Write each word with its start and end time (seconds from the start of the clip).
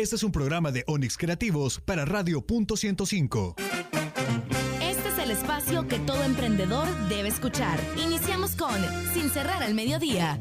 Este 0.00 0.16
es 0.16 0.22
un 0.22 0.32
programa 0.32 0.72
de 0.72 0.82
Onix 0.86 1.18
Creativos 1.18 1.78
para 1.78 2.06
Radio 2.06 2.40
Punto 2.40 2.74
105. 2.74 3.56
Este 4.80 5.08
es 5.10 5.18
el 5.18 5.30
espacio 5.30 5.86
que 5.88 5.98
todo 5.98 6.24
emprendedor 6.24 6.88
debe 7.10 7.28
escuchar. 7.28 7.78
Iniciamos 8.02 8.56
con 8.56 8.74
Sin 9.12 9.28
cerrar 9.28 9.62
al 9.62 9.74
mediodía. 9.74 10.40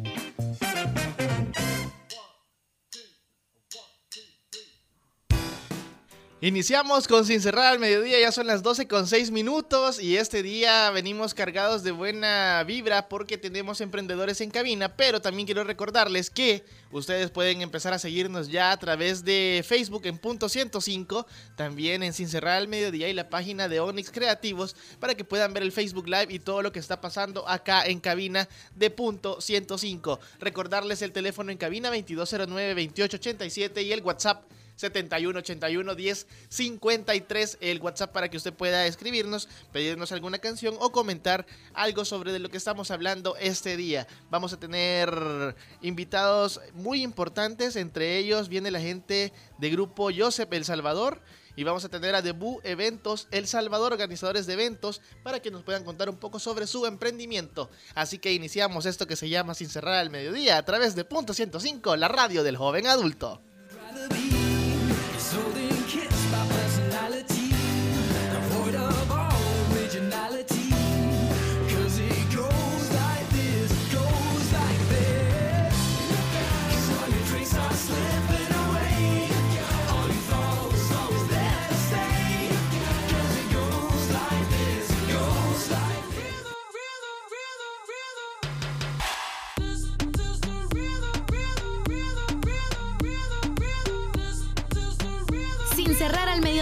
Iniciamos 6.42 7.06
con 7.10 7.26
Sin 7.26 7.42
Cerrar 7.42 7.66
al 7.66 7.80
Mediodía, 7.80 8.18
ya 8.18 8.32
son 8.32 8.48
las 8.48 8.64
12 8.64 8.88
con 8.88 9.08
6 9.08 9.30
minutos 9.30 10.02
y 10.02 10.16
este 10.16 10.42
día 10.42 10.90
venimos 10.90 11.34
cargados 11.34 11.84
de 11.84 11.92
buena 11.92 12.64
vibra 12.64 13.10
porque 13.10 13.38
tenemos 13.38 13.82
emprendedores 13.82 14.40
en 14.40 14.50
cabina, 14.50 14.96
pero 14.96 15.22
también 15.22 15.46
quiero 15.46 15.66
recordarles 15.66 16.30
que 16.30 16.64
ustedes 16.92 17.30
pueden 17.30 17.62
empezar 17.62 17.92
a 17.92 18.00
seguirnos 18.00 18.48
ya 18.48 18.72
a 18.72 18.78
través 18.78 19.26
de 19.26 19.66
Facebook 19.68 20.04
en 20.06 20.18
punto 20.18 20.48
105, 20.48 21.28
también 21.58 22.04
en 22.04 22.14
Sin 22.14 22.30
Cerrar 22.30 22.56
al 22.56 22.70
Mediodía 22.70 23.10
y 23.10 23.14
la 23.14 23.30
página 23.30 23.68
de 23.68 23.82
Onyx 23.82 24.10
Creativos 24.10 24.78
para 25.02 25.16
que 25.16 25.26
puedan 25.26 25.54
ver 25.54 25.64
el 25.64 25.74
Facebook 25.74 26.08
Live 26.08 26.28
y 26.30 26.40
todo 26.40 26.62
lo 26.62 26.72
que 26.72 26.80
está 26.80 27.02
pasando 27.02 27.46
acá 27.50 27.86
en 27.86 28.00
cabina 28.00 28.48
de 28.76 28.90
punto 28.90 29.42
105. 29.42 30.22
Recordarles 30.40 31.02
el 31.02 31.12
teléfono 31.12 31.52
en 31.52 31.58
cabina 31.58 31.92
2209-2887 31.92 33.84
y 33.84 33.92
el 33.92 34.04
WhatsApp 34.04 34.46
7181 34.80 35.96
10 35.96 36.28
53 36.48 37.58
el 37.60 37.82
WhatsApp 37.82 38.14
para 38.14 38.30
que 38.30 38.38
usted 38.38 38.54
pueda 38.54 38.86
escribirnos, 38.86 39.50
pedirnos 39.74 40.12
alguna 40.12 40.40
canción 40.40 40.76
o 40.80 40.92
comentar 40.92 41.46
algo 41.74 42.06
sobre 42.06 42.32
de 42.32 42.40
lo 42.40 42.50
que 42.50 42.58
estamos 42.58 42.90
hablando 42.92 43.36
este 43.38 43.76
día. 43.76 44.08
Vamos 44.30 44.54
a 44.54 44.60
tener 44.60 45.56
invitados 45.82 46.62
muy 46.74 47.04
importantes, 47.04 47.76
entre 47.76 48.18
ellos 48.18 48.48
viene 48.48 48.72
la 48.72 48.80
gente 48.80 49.34
de 49.58 49.70
grupo 49.70 50.10
Joseph 50.16 50.54
El 50.54 50.64
Salvador 50.64 51.22
y 51.58 51.66
vamos 51.66 51.84
a 51.84 51.90
tener 51.90 52.16
a 52.16 52.22
Debut 52.22 52.62
Eventos 52.64 53.28
El 53.32 53.46
Salvador, 53.46 53.92
organizadores 53.92 54.48
de 54.48 54.54
eventos, 54.54 55.02
para 55.24 55.42
que 55.42 55.52
nos 55.52 55.64
puedan 55.64 55.84
contar 55.84 56.10
un 56.10 56.16
poco 56.16 56.40
sobre 56.40 56.68
su 56.68 56.86
emprendimiento. 56.86 57.70
Así 57.96 58.18
que 58.18 58.32
iniciamos 58.32 58.86
esto 58.86 59.08
que 59.08 59.18
se 59.18 59.28
llama 59.28 59.54
Sin 59.56 59.68
cerrar 59.68 59.96
al 59.96 60.10
mediodía 60.10 60.58
a 60.58 60.64
través 60.64 60.96
de 60.96 61.04
Punto 61.04 61.34
105, 61.34 61.98
la 61.98 62.08
radio 62.08 62.44
del 62.44 62.56
joven 62.56 62.88
adulto. 62.88 63.42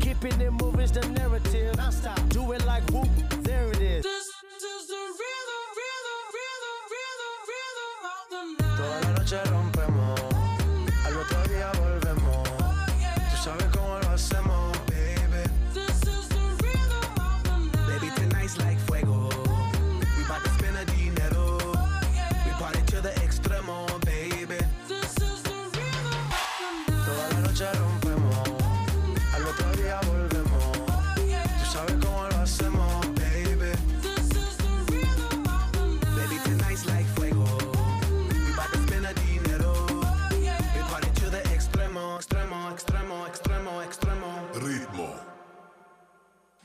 Keeping 0.00 0.40
it 0.40 0.50
moving. 0.52 0.69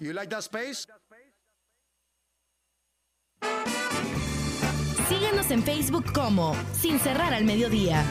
You 0.05 0.13
like 0.13 0.29
that 0.29 0.43
space? 0.43 0.85
Síguenos 5.09 5.49
en 5.49 5.63
Facebook 5.63 6.13
como 6.13 6.55
Sin 6.79 6.99
Cerrar 6.99 7.33
al 7.33 7.43
Mediodía. 7.43 8.05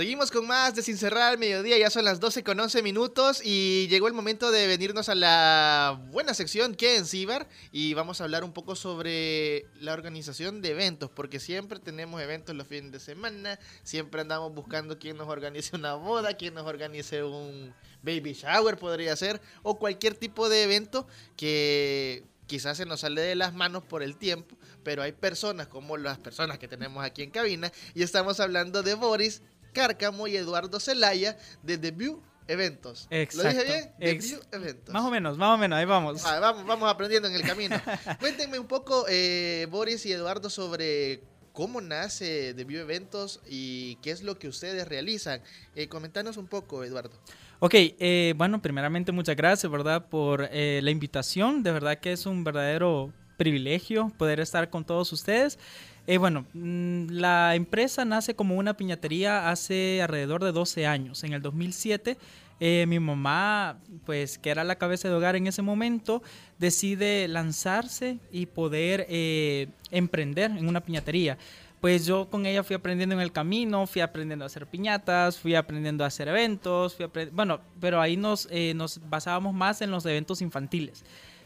Seguimos 0.00 0.30
con 0.30 0.46
más 0.46 0.74
de 0.74 0.80
Sin 0.80 0.96
Cerrar 0.96 1.36
Mediodía, 1.36 1.76
ya 1.76 1.90
son 1.90 2.06
las 2.06 2.20
12 2.20 2.42
con 2.42 2.58
11 2.58 2.82
minutos 2.82 3.42
y 3.44 3.86
llegó 3.88 4.08
el 4.08 4.14
momento 4.14 4.50
de 4.50 4.66
venirnos 4.66 5.10
a 5.10 5.14
la 5.14 6.00
buena 6.10 6.32
sección 6.32 6.74
que 6.74 6.96
en 6.96 7.04
Cibar 7.04 7.46
y 7.70 7.92
vamos 7.92 8.18
a 8.18 8.24
hablar 8.24 8.42
un 8.42 8.54
poco 8.54 8.76
sobre 8.76 9.66
la 9.78 9.92
organización 9.92 10.62
de 10.62 10.70
eventos, 10.70 11.10
porque 11.10 11.38
siempre 11.38 11.80
tenemos 11.80 12.18
eventos 12.22 12.56
los 12.56 12.66
fines 12.66 12.92
de 12.92 12.98
semana, 12.98 13.58
siempre 13.82 14.22
andamos 14.22 14.54
buscando 14.54 14.98
quién 14.98 15.18
nos 15.18 15.28
organice 15.28 15.76
una 15.76 15.92
boda, 15.96 16.32
quién 16.32 16.54
nos 16.54 16.66
organice 16.66 17.22
un 17.22 17.74
baby 18.02 18.32
shower 18.32 18.78
podría 18.78 19.14
ser, 19.16 19.38
o 19.62 19.78
cualquier 19.78 20.14
tipo 20.14 20.48
de 20.48 20.62
evento 20.62 21.06
que 21.36 22.24
quizás 22.46 22.78
se 22.78 22.84
nos 22.84 23.00
sale 23.00 23.20
de 23.20 23.34
las 23.34 23.52
manos 23.52 23.84
por 23.84 24.02
el 24.02 24.16
tiempo, 24.16 24.56
pero 24.82 25.02
hay 25.02 25.12
personas 25.12 25.68
como 25.68 25.96
las 25.96 26.18
personas 26.18 26.58
que 26.58 26.66
tenemos 26.66 27.04
aquí 27.04 27.22
en 27.22 27.30
cabina 27.30 27.70
y 27.94 28.02
estamos 28.02 28.40
hablando 28.40 28.82
de 28.82 28.94
Boris 28.94 29.42
Cárcamo 29.72 30.26
y 30.26 30.36
Eduardo 30.36 30.80
Zelaya 30.80 31.36
de 31.62 31.78
The 31.78 31.90
View 31.90 32.22
Eventos. 32.46 33.06
Exacto. 33.10 33.48
¿Lo 33.48 33.62
dije 33.62 33.72
bien? 33.72 33.92
The 33.98 34.26
View 34.26 34.40
Eventos. 34.52 34.92
Más 34.92 35.04
o 35.04 35.10
menos, 35.10 35.38
más 35.38 35.54
o 35.54 35.58
menos, 35.58 35.78
ahí 35.78 35.84
vamos. 35.84 36.24
Ah, 36.24 36.40
vamos, 36.40 36.66
vamos 36.66 36.90
aprendiendo 36.90 37.28
en 37.28 37.34
el 37.34 37.42
camino. 37.42 37.80
Cuéntenme 38.20 38.58
un 38.58 38.66
poco, 38.66 39.06
eh, 39.08 39.66
Boris 39.70 40.04
y 40.06 40.12
Eduardo, 40.12 40.50
sobre 40.50 41.22
cómo 41.52 41.80
nace 41.80 42.54
The 42.54 42.64
View 42.64 42.80
Eventos 42.80 43.40
y 43.48 43.96
qué 43.96 44.10
es 44.10 44.22
lo 44.22 44.38
que 44.38 44.48
ustedes 44.48 44.86
realizan. 44.88 45.42
Eh, 45.74 45.88
comentanos 45.88 46.36
un 46.36 46.46
poco, 46.46 46.84
Eduardo. 46.84 47.18
Ok, 47.58 47.74
eh, 47.74 48.34
bueno, 48.36 48.62
primeramente 48.62 49.12
muchas 49.12 49.36
gracias, 49.36 49.70
¿verdad? 49.70 50.08
Por 50.08 50.48
eh, 50.50 50.80
la 50.82 50.90
invitación. 50.90 51.62
De 51.62 51.72
verdad 51.72 51.98
que 51.98 52.12
es 52.12 52.24
un 52.26 52.42
verdadero 52.42 53.12
privilegio 53.36 54.10
poder 54.16 54.40
estar 54.40 54.70
con 54.70 54.84
todos 54.84 55.12
ustedes. 55.12 55.58
Eh, 56.06 56.18
bueno, 56.18 56.46
mm, 56.54 57.10
la 57.10 57.54
empresa 57.54 58.04
nace 58.04 58.34
como 58.34 58.56
una 58.56 58.74
piñatería 58.76 59.50
hace 59.50 60.02
alrededor 60.02 60.42
de 60.42 60.52
12 60.52 60.86
años. 60.86 61.22
En 61.24 61.32
el 61.32 61.42
2007, 61.42 62.16
eh, 62.62 62.84
mi 62.86 63.00
mamá, 63.00 63.78
pues 64.04 64.38
que 64.38 64.50
era 64.50 64.64
la 64.64 64.76
cabeza 64.76 65.08
de 65.08 65.14
hogar 65.14 65.34
en 65.34 65.46
ese 65.46 65.62
momento, 65.62 66.22
decide 66.58 67.26
lanzarse 67.26 68.18
y 68.30 68.46
poder 68.46 69.06
eh, 69.08 69.68
emprender 69.90 70.50
en 70.50 70.68
una 70.68 70.80
piñatería. 70.80 71.38
Pues 71.80 72.04
yo 72.04 72.28
con 72.28 72.44
ella 72.44 72.62
fui 72.62 72.76
aprendiendo 72.76 73.14
en 73.14 73.22
el 73.22 73.32
camino, 73.32 73.86
fui 73.86 74.02
aprendiendo 74.02 74.44
a 74.44 74.46
hacer 74.46 74.66
piñatas, 74.66 75.38
fui 75.38 75.54
aprendiendo 75.54 76.04
a 76.04 76.08
hacer 76.08 76.28
eventos, 76.28 76.98
bueno, 77.32 77.60
pero 77.80 78.02
ahí 78.02 78.20
eh, 78.50 78.74
nos 78.74 79.00
basábamos 79.08 79.54
más 79.54 79.80
en 79.80 79.90
los 79.90 80.04
eventos 80.04 80.42
infantiles. 80.42 81.02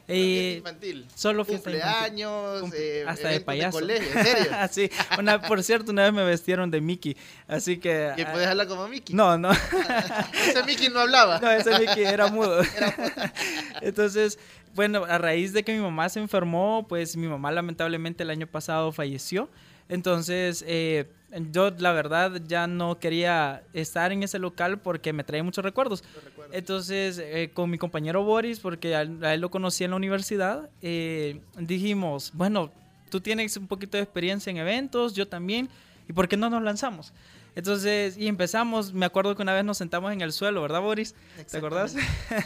Eh, 0.06 0.56
infantil. 0.58 1.06
solo 1.14 1.44
fiesta. 1.44 1.70
Cumpleaños, 1.70 2.62
Cumple- 2.62 2.74
eh, 2.78 3.04
hasta 3.08 3.28
de 3.28 3.34
eventos 3.36 3.46
payaso. 3.46 3.78
colegio, 3.80 4.08
¿en 4.18 4.24
serio? 4.26 4.52
sí, 4.70 4.90
una, 5.18 5.40
por 5.40 5.62
cierto, 5.62 5.92
una 5.92 6.02
vez 6.04 6.12
me 6.12 6.24
vestieron 6.24 6.70
de 6.70 6.80
Mickey, 6.80 7.16
así 7.48 7.78
que... 7.78 8.12
¿Que 8.16 8.26
puedes 8.26 8.46
hablar 8.48 8.68
como 8.68 8.86
Mickey? 8.88 9.14
No, 9.16 9.38
no. 9.38 9.50
Ese 10.48 10.62
Mickey 10.66 10.88
no 10.90 11.00
hablaba. 11.00 11.38
No, 11.40 11.50
ese 11.50 11.78
Mickey 11.78 12.04
era 12.04 12.26
mudo. 12.28 12.60
Entonces, 13.80 14.38
bueno, 14.74 15.04
a 15.04 15.18
raíz 15.18 15.52
de 15.52 15.62
que 15.62 15.72
mi 15.72 15.80
mamá 15.80 16.08
se 16.08 16.20
enfermó, 16.20 16.86
pues 16.88 17.16
mi 17.16 17.26
mamá 17.26 17.50
lamentablemente 17.52 18.22
el 18.22 18.30
año 18.30 18.46
pasado 18.46 18.92
falleció. 18.92 19.48
Entonces, 19.88 20.64
eh, 20.66 21.06
yo 21.50 21.70
la 21.78 21.92
verdad 21.92 22.40
ya 22.46 22.66
no 22.66 22.98
quería 22.98 23.62
estar 23.72 24.12
en 24.12 24.22
ese 24.22 24.38
local 24.38 24.78
porque 24.78 25.12
me 25.12 25.24
traía 25.24 25.42
muchos 25.42 25.64
recuerdos. 25.64 26.04
Entonces, 26.52 27.18
eh, 27.18 27.50
con 27.52 27.70
mi 27.70 27.78
compañero 27.78 28.22
Boris, 28.22 28.60
porque 28.60 28.94
a 28.94 29.02
él, 29.02 29.24
a 29.24 29.34
él 29.34 29.40
lo 29.40 29.50
conocí 29.50 29.84
en 29.84 29.90
la 29.90 29.96
universidad, 29.96 30.68
eh, 30.82 31.40
dijimos, 31.58 32.30
bueno, 32.34 32.70
tú 33.10 33.20
tienes 33.20 33.56
un 33.56 33.66
poquito 33.66 33.96
de 33.96 34.02
experiencia 34.02 34.50
en 34.50 34.58
eventos, 34.58 35.14
yo 35.14 35.26
también, 35.26 35.68
¿y 36.08 36.12
por 36.12 36.28
qué 36.28 36.36
no 36.36 36.50
nos 36.50 36.62
lanzamos? 36.62 37.12
Entonces, 37.56 38.16
y 38.16 38.26
empezamos, 38.26 38.92
me 38.92 39.06
acuerdo 39.06 39.36
que 39.36 39.42
una 39.42 39.54
vez 39.54 39.64
nos 39.64 39.78
sentamos 39.78 40.12
en 40.12 40.20
el 40.20 40.32
suelo, 40.32 40.62
¿verdad, 40.62 40.80
Boris? 40.80 41.14
¿Te 41.50 41.58
acordás? 41.58 41.94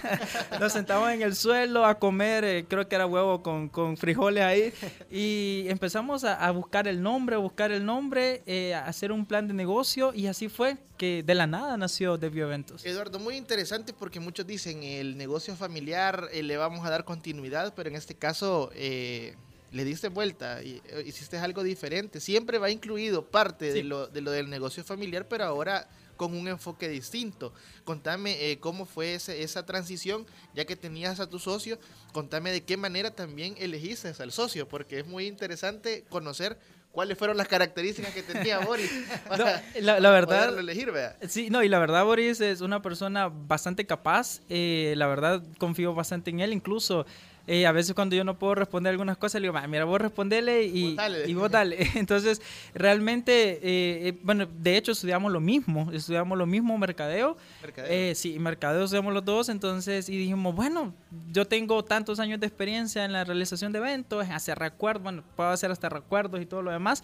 nos 0.60 0.72
sentamos 0.72 1.10
en 1.10 1.22
el 1.22 1.34
suelo 1.34 1.86
a 1.86 1.98
comer, 1.98 2.44
eh, 2.44 2.66
creo 2.68 2.88
que 2.88 2.94
era 2.94 3.06
huevo 3.06 3.42
con, 3.42 3.68
con 3.68 3.96
frijoles 3.96 4.44
ahí, 4.44 4.72
y 5.10 5.64
empezamos 5.68 6.24
a, 6.24 6.34
a 6.34 6.50
buscar 6.50 6.88
el 6.88 7.02
nombre, 7.02 7.36
a 7.36 7.38
buscar 7.38 7.72
el 7.72 7.84
nombre, 7.84 8.42
eh, 8.46 8.74
a 8.74 8.86
hacer 8.86 9.12
un 9.12 9.24
plan 9.24 9.48
de 9.48 9.54
negocio, 9.54 10.12
y 10.14 10.26
así 10.26 10.48
fue 10.48 10.76
que 10.98 11.22
de 11.22 11.34
la 11.34 11.46
nada 11.46 11.76
nació 11.76 12.18
The 12.18 12.28
View 12.28 12.46
Eventos. 12.46 12.84
Eduardo, 12.84 13.18
muy 13.18 13.36
interesante 13.36 13.94
porque 13.94 14.20
muchos 14.20 14.46
dicen 14.46 14.82
el 14.82 15.16
negocio 15.16 15.56
familiar 15.56 16.28
eh, 16.32 16.42
le 16.42 16.56
vamos 16.56 16.84
a 16.84 16.90
dar 16.90 17.04
continuidad, 17.04 17.72
pero 17.74 17.88
en 17.88 17.96
este 17.96 18.14
caso 18.14 18.70
eh, 18.74 19.36
le 19.72 19.84
diste 19.84 20.08
vuelta 20.08 20.62
y 20.62 20.80
eh, 20.86 21.04
hiciste 21.06 21.36
algo 21.38 21.62
diferente. 21.62 22.20
Siempre 22.20 22.58
va 22.58 22.70
incluido 22.70 23.24
parte 23.26 23.72
de, 23.72 23.82
lo, 23.84 24.06
de 24.06 24.20
lo 24.20 24.30
del 24.30 24.48
negocio 24.50 24.82
familiar, 24.84 25.26
pero 25.28 25.44
ahora 25.44 25.88
con 26.16 26.34
un 26.34 26.48
enfoque 26.48 26.88
distinto. 26.88 27.52
Contame 27.84 28.50
eh, 28.50 28.58
cómo 28.58 28.86
fue 28.86 29.14
ese- 29.14 29.42
esa 29.42 29.64
transición, 29.66 30.26
ya 30.54 30.64
que 30.64 30.74
tenías 30.74 31.20
a 31.20 31.28
tu 31.28 31.38
socio, 31.38 31.78
contame 32.12 32.50
de 32.50 32.64
qué 32.64 32.76
manera 32.76 33.12
también 33.12 33.54
elegiste 33.58 34.12
al 34.20 34.32
socio, 34.32 34.66
porque 34.68 34.98
es 35.00 35.06
muy 35.06 35.26
interesante 35.26 36.04
conocer 36.08 36.58
cuáles 36.90 37.16
fueron 37.16 37.36
las 37.36 37.46
características 37.46 38.12
que 38.12 38.24
tenía 38.24 38.58
Boris. 38.66 38.90
No, 39.38 39.44
la, 39.80 40.00
la 40.00 40.10
verdad, 40.10 40.58
elegir. 40.58 40.92
Sí, 41.28 41.50
no, 41.50 41.62
y 41.62 41.68
la 41.68 41.78
verdad 41.78 42.04
Boris 42.04 42.40
es 42.40 42.62
una 42.62 42.82
persona 42.82 43.28
bastante 43.28 43.86
capaz, 43.86 44.40
eh, 44.48 44.94
la 44.96 45.06
verdad 45.06 45.44
confío 45.58 45.94
bastante 45.94 46.30
en 46.30 46.40
él, 46.40 46.52
incluso 46.52 47.06
eh, 47.48 47.66
a 47.66 47.72
veces 47.72 47.94
cuando 47.94 48.14
yo 48.14 48.22
no 48.22 48.38
puedo 48.38 48.54
responder 48.54 48.90
algunas 48.92 49.16
cosas, 49.16 49.40
le 49.40 49.46
digo, 49.46 49.54
"Ma, 49.54 49.66
mira, 49.66 49.84
vos 49.84 50.00
respondele 50.00 50.64
y 50.64 50.88
Vos 50.88 50.96
dale". 50.96 51.28
y 51.28 51.34
vos 51.34 51.50
dale. 51.50 51.76
Entonces, 51.96 52.40
realmente, 52.74 53.32
eh, 53.62 54.08
eh, 54.08 54.18
bueno, 54.22 54.46
de 54.46 54.76
hecho 54.76 54.92
estudiamos 54.92 55.32
lo 55.32 55.40
mismo, 55.40 55.90
estudiamos 55.92 56.38
lo 56.38 56.46
mismo, 56.46 56.76
mercadeo. 56.78 57.36
Mercadeo. 57.62 57.90
Eh, 57.92 58.14
sí, 58.14 58.38
mercadeo 58.38 58.84
estudiamos 58.84 59.12
los 59.12 59.24
dos, 59.24 59.48
entonces, 59.48 60.08
y 60.08 60.16
dijimos, 60.16 60.54
bueno, 60.54 60.94
yo 61.32 61.46
tengo 61.46 61.84
tantos 61.84 62.20
años 62.20 62.38
de 62.40 62.46
experiencia 62.46 63.04
en 63.04 63.12
la 63.12 63.24
realización 63.24 63.72
de 63.72 63.78
eventos, 63.78 64.24
en 64.24 64.32
hacer 64.32 64.58
recuerdos, 64.58 65.02
bueno, 65.02 65.24
puedo 65.36 65.50
hacer 65.50 65.70
hasta 65.70 65.88
recuerdos 65.88 66.40
y 66.40 66.46
todo 66.46 66.62
lo 66.62 66.70
demás. 66.70 67.02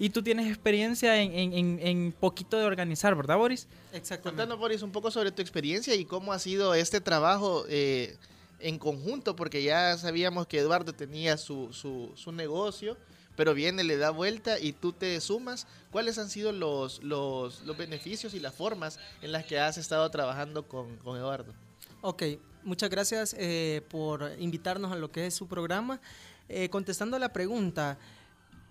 Y 0.00 0.10
tú 0.10 0.22
tienes 0.22 0.46
experiencia 0.46 1.20
en, 1.20 1.32
en, 1.32 1.52
en, 1.54 1.80
en 1.82 2.12
poquito 2.12 2.56
de 2.56 2.64
organizar, 2.64 3.16
¿verdad, 3.16 3.36
Boris? 3.36 3.66
Contanos, 4.22 4.56
Boris, 4.56 4.82
un 4.82 4.92
poco 4.92 5.10
sobre 5.10 5.32
tu 5.32 5.42
experiencia 5.42 5.92
y 5.96 6.04
cómo 6.04 6.32
ha 6.32 6.38
sido 6.38 6.72
este 6.74 7.00
trabajo 7.00 7.64
eh, 7.68 8.14
en 8.60 8.78
conjunto, 8.78 9.36
porque 9.36 9.62
ya 9.62 9.96
sabíamos 9.96 10.46
que 10.46 10.58
Eduardo 10.58 10.92
tenía 10.92 11.36
su, 11.36 11.72
su, 11.72 12.12
su 12.14 12.32
negocio, 12.32 12.96
pero 13.36 13.54
viene, 13.54 13.84
le 13.84 13.96
da 13.96 14.10
vuelta 14.10 14.58
y 14.58 14.72
tú 14.72 14.92
te 14.92 15.20
sumas. 15.20 15.66
¿Cuáles 15.92 16.18
han 16.18 16.28
sido 16.28 16.50
los, 16.50 17.02
los, 17.04 17.62
los 17.62 17.76
beneficios 17.76 18.34
y 18.34 18.40
las 18.40 18.54
formas 18.54 18.98
en 19.22 19.30
las 19.30 19.44
que 19.44 19.60
has 19.60 19.78
estado 19.78 20.10
trabajando 20.10 20.66
con, 20.66 20.96
con 20.96 21.16
Eduardo? 21.16 21.52
Ok, 22.00 22.24
muchas 22.64 22.90
gracias 22.90 23.36
eh, 23.38 23.82
por 23.90 24.32
invitarnos 24.38 24.90
a 24.92 24.96
lo 24.96 25.10
que 25.12 25.26
es 25.26 25.34
su 25.34 25.46
programa. 25.46 26.00
Eh, 26.48 26.68
contestando 26.68 27.16
a 27.16 27.20
la 27.20 27.32
pregunta, 27.32 27.98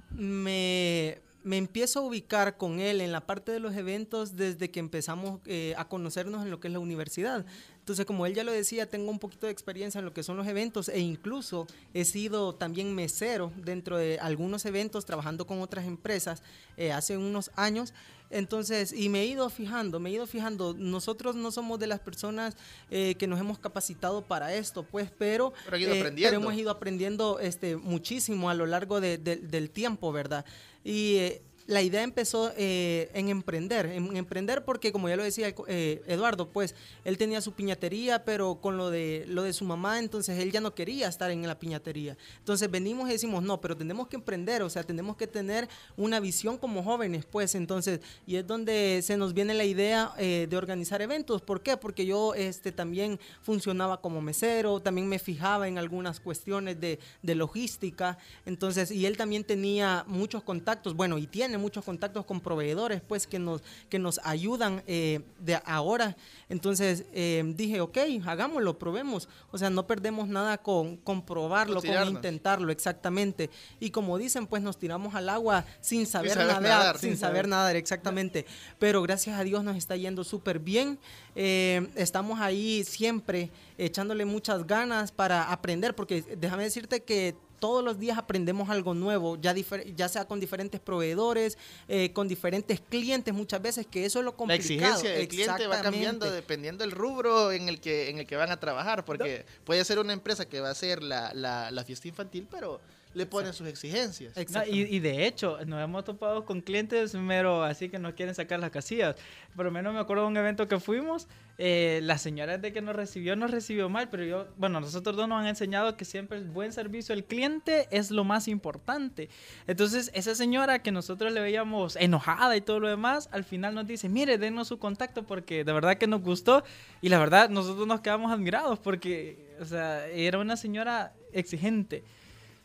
me, 0.09 1.21
me 1.43 1.57
empiezo 1.57 1.99
a 1.99 2.03
ubicar 2.03 2.57
con 2.57 2.79
él 2.79 2.99
en 2.99 3.11
la 3.13 3.21
parte 3.21 3.53
de 3.53 3.59
los 3.59 3.75
eventos 3.75 4.35
desde 4.35 4.69
que 4.69 4.79
empezamos 4.79 5.39
eh, 5.45 5.75
a 5.77 5.87
conocernos 5.87 6.43
en 6.43 6.51
lo 6.51 6.59
que 6.59 6.67
es 6.67 6.73
la 6.73 6.79
universidad. 6.79 7.45
Entonces, 7.87 8.05
como 8.05 8.25
él 8.25 8.33
ya 8.33 8.43
lo 8.43 8.51
decía, 8.51 8.89
tengo 8.89 9.09
un 9.09 9.17
poquito 9.17 9.45
de 9.45 9.53
experiencia 9.53 9.99
en 9.99 10.03
lo 10.05 10.13
que 10.13 10.21
son 10.21 10.35
los 10.35 10.45
eventos 10.45 10.89
e 10.89 10.99
incluso 10.99 11.67
he 11.93 12.03
sido 12.03 12.53
también 12.53 12.93
mesero 12.93 13.53
dentro 13.55 13.97
de 13.97 14.19
algunos 14.19 14.65
eventos 14.65 15.05
trabajando 15.05 15.47
con 15.47 15.61
otras 15.61 15.85
empresas 15.85 16.43
eh, 16.75 16.91
hace 16.91 17.15
unos 17.17 17.49
años. 17.55 17.93
Entonces, 18.29 18.91
y 18.91 19.07
me 19.07 19.21
he 19.21 19.25
ido 19.27 19.49
fijando, 19.49 20.01
me 20.01 20.09
he 20.09 20.13
ido 20.15 20.27
fijando, 20.27 20.73
nosotros 20.77 21.37
no 21.37 21.49
somos 21.49 21.79
de 21.79 21.87
las 21.87 22.01
personas 22.01 22.57
eh, 22.91 23.15
que 23.15 23.25
nos 23.25 23.39
hemos 23.39 23.57
capacitado 23.57 24.21
para 24.21 24.53
esto, 24.53 24.83
pues, 24.83 25.09
pero, 25.17 25.53
Pero 25.63 25.77
han 25.77 25.81
ido 25.81 25.93
eh, 25.93 25.97
pero 26.29 26.41
hemos 26.41 26.53
ido 26.59 26.69
aprendiendo 26.71 27.39
este, 27.39 27.77
muchísimo 27.77 28.49
a 28.49 28.53
lo 28.53 28.65
largo 28.65 28.99
de- 28.99 29.17
de- 29.17 29.37
del 29.37 29.69
tiempo, 29.69 30.11
¿verdad? 30.11 30.43
Y 30.83 31.15
eh, 31.19 31.41
la 31.67 31.81
idea 31.81 32.01
empezó 32.01 32.53
eh, 32.57 33.09
en 33.13 33.27
emprender, 33.27 33.87
en 33.87 34.15
emprender 34.15 34.63
porque 34.63 34.93
como 34.93 35.09
ya 35.09 35.17
lo 35.17 35.23
decía 35.23 35.53
eh, 35.67 36.01
Eduardo, 36.07 36.49
pues 36.49 36.73
él 37.03 37.17
tenía 37.17 37.41
su 37.41 37.51
piñatería, 37.51 38.23
pero 38.23 38.55
con 38.61 38.77
lo 38.77 38.89
de 38.89 39.25
lo 39.27 39.43
de 39.43 39.51
su 39.51 39.65
mamá, 39.65 39.99
entonces 39.99 40.39
él 40.39 40.51
ya 40.51 40.61
no 40.61 40.73
quería 40.73 41.09
estar 41.09 41.29
en 41.29 41.45
la 41.45 41.59
piñatería. 41.59 42.17
Entonces 42.39 42.71
venimos 42.71 43.09
y 43.09 43.13
decimos, 43.13 43.43
no, 43.43 43.59
pero 43.59 43.75
tenemos 43.75 44.07
que 44.07 44.15
emprender, 44.15 44.61
o 44.61 44.69
sea, 44.69 44.83
tenemos 44.83 45.17
que 45.17 45.27
tener 45.27 45.67
una 45.97 46.21
visión 46.21 46.57
como 46.57 46.83
jóvenes, 46.83 47.25
pues 47.25 47.53
entonces, 47.53 47.99
y 48.25 48.37
es 48.37 48.47
donde 48.47 49.01
se 49.03 49.17
nos 49.17 49.33
viene 49.33 49.53
la 49.53 49.65
idea 49.65 50.13
eh, 50.17 50.47
de 50.49 50.57
organizar 50.57 51.01
eventos. 51.01 51.41
¿Por 51.41 51.61
qué? 51.61 51.75
Porque 51.75 52.05
yo 52.05 52.33
este, 52.33 52.71
también 52.71 53.19
funcionaba 53.41 53.99
como 53.99 54.21
mesero, 54.21 54.79
también 54.79 55.09
me 55.09 55.19
fijaba 55.19 55.67
en 55.67 55.77
algunas 55.77 56.21
cuestiones 56.21 56.79
de, 56.79 56.99
de 57.21 57.35
logística, 57.35 58.17
entonces, 58.45 58.89
y 58.89 59.05
él 59.05 59.17
también 59.17 59.43
tenía 59.43 60.05
muchos 60.07 60.43
contactos, 60.43 60.95
bueno, 60.95 61.17
y 61.17 61.27
tiene 61.27 61.56
tiene 61.57 61.61
muchos 61.61 61.83
contactos 61.83 62.25
con 62.25 62.39
proveedores, 62.41 63.01
pues 63.01 63.25
que 63.25 63.39
nos, 63.39 63.61
que 63.89 63.99
nos 63.99 64.19
ayudan 64.23 64.83
eh, 64.85 65.21
de 65.39 65.59
ahora. 65.65 66.15
Entonces 66.49 67.05
eh, 67.13 67.43
dije, 67.55 67.81
ok, 67.81 67.97
hagámoslo, 68.25 68.77
probemos. 68.77 69.27
O 69.51 69.57
sea, 69.57 69.69
no 69.69 69.87
perdemos 69.87 70.27
nada 70.27 70.57
con, 70.57 70.97
con 70.97 71.25
probarlo, 71.25 71.81
Con 71.81 72.07
intentarlo, 72.07 72.71
exactamente. 72.71 73.49
Y 73.79 73.89
como 73.89 74.17
dicen, 74.17 74.45
pues 74.45 74.61
nos 74.61 74.77
tiramos 74.77 75.15
al 75.15 75.29
agua 75.29 75.65
sin 75.79 76.05
saber, 76.05 76.33
saber 76.33 76.47
nadar, 76.47 76.61
nadar, 76.63 76.97
sin 76.97 77.11
sin 77.11 77.17
saber 77.17 77.35
saber. 77.35 77.47
nadar, 77.47 77.75
exactamente. 77.75 78.45
Pero 78.77 79.01
gracias 79.01 79.39
a 79.39 79.43
Dios 79.43 79.63
nos 79.63 79.77
está 79.77 79.95
yendo 79.95 80.23
súper 80.23 80.59
bien. 80.59 80.99
Eh, 81.35 81.87
estamos 81.95 82.39
ahí 82.39 82.83
siempre 82.83 83.51
echándole 83.77 84.25
muchas 84.25 84.65
ganas 84.67 85.11
para 85.11 85.51
aprender, 85.51 85.95
porque 85.95 86.21
déjame 86.37 86.63
decirte 86.63 87.03
que 87.03 87.35
todos 87.59 87.83
los 87.83 87.99
días 87.99 88.17
aprendemos 88.17 88.69
algo 88.69 88.93
nuevo, 88.93 89.37
ya, 89.37 89.53
ya 89.53 90.07
sea 90.09 90.25
con 90.25 90.39
diferentes 90.39 90.79
proveedores, 90.79 91.57
eh, 91.87 92.11
con 92.13 92.27
diferentes 92.27 92.79
clientes 92.81 93.33
muchas 93.33 93.61
veces, 93.61 93.85
que 93.87 94.05
eso 94.05 94.19
es 94.19 94.25
lo 94.25 94.31
La 94.31 94.37
complicado. 94.37 94.65
exigencia 94.95 95.09
del 95.11 95.27
cliente 95.27 95.67
va 95.67 95.81
cambiando 95.81 96.29
dependiendo 96.31 96.83
del 96.83 96.91
rubro 96.91 97.51
en 97.51 97.69
el 97.69 97.79
que 97.79 98.09
en 98.09 98.19
el 98.19 98.25
que 98.27 98.35
van 98.35 98.51
a 98.51 98.59
trabajar, 98.59 99.05
porque 99.05 99.45
puede 99.63 99.83
ser 99.85 99.99
una 99.99 100.13
empresa 100.13 100.45
que 100.47 100.59
va 100.61 100.69
a 100.69 100.71
hacer 100.71 101.01
la, 101.03 101.33
la, 101.33 101.71
la 101.71 101.83
fiesta 101.83 102.07
infantil, 102.07 102.47
pero 102.49 102.79
le 103.17 103.25
ponen 103.25 103.51
sus 103.51 103.67
exigencias. 103.67 104.33
No, 104.51 104.63
y, 104.65 104.81
y 104.83 104.99
de 104.99 105.25
hecho, 105.25 105.57
nos 105.65 105.83
hemos 105.83 106.05
topado 106.05 106.45
con 106.45 106.61
clientes 106.61 107.15
mero 107.15 107.63
así 107.63 107.89
que 107.89 107.97
nos 107.97 108.13
quieren 108.13 108.35
sacar 108.35 108.59
las 108.59 108.69
casillas. 108.69 109.15
Por 109.55 109.65
lo 109.65 109.71
menos 109.71 109.93
me 109.93 109.99
acuerdo 109.99 110.23
de 110.23 110.29
un 110.29 110.37
evento 110.37 110.67
que 110.67 110.79
fuimos, 110.79 111.27
eh, 111.57 112.01
la 112.03 112.19
señora 112.19 112.59
de 112.59 112.71
que 112.71 112.81
nos 112.81 112.95
recibió 112.95 113.35
nos 113.35 113.49
recibió 113.49 113.89
mal, 113.89 114.09
pero 114.09 114.23
yo, 114.23 114.47
bueno, 114.57 114.79
nosotros 114.79 115.15
dos 115.15 115.27
nos 115.27 115.41
han 115.41 115.47
enseñado 115.47 115.97
que 115.97 116.05
siempre 116.05 116.37
el 116.37 116.45
buen 116.45 116.71
servicio 116.71 117.15
al 117.15 117.23
cliente 117.23 117.87
es 117.89 118.11
lo 118.11 118.23
más 118.23 118.47
importante. 118.47 119.29
Entonces, 119.65 120.11
esa 120.13 120.35
señora 120.35 120.83
que 120.83 120.91
nosotros 120.91 121.33
le 121.33 121.41
veíamos 121.41 121.95
enojada 121.95 122.55
y 122.55 122.61
todo 122.61 122.79
lo 122.79 122.87
demás, 122.87 123.29
al 123.31 123.43
final 123.43 123.73
nos 123.73 123.87
dice, 123.87 124.07
mire, 124.09 124.37
denos 124.37 124.67
su 124.67 124.77
contacto 124.77 125.23
porque 125.23 125.63
de 125.63 125.73
verdad 125.73 125.97
que 125.97 126.05
nos 126.05 126.21
gustó 126.21 126.63
y 127.01 127.09
la 127.09 127.17
verdad 127.17 127.49
nosotros 127.49 127.87
nos 127.87 128.01
quedamos 128.01 128.31
admirados 128.31 128.77
porque, 128.77 129.55
o 129.59 129.65
sea, 129.65 130.05
era 130.07 130.37
una 130.37 130.55
señora 130.55 131.15
exigente. 131.33 132.03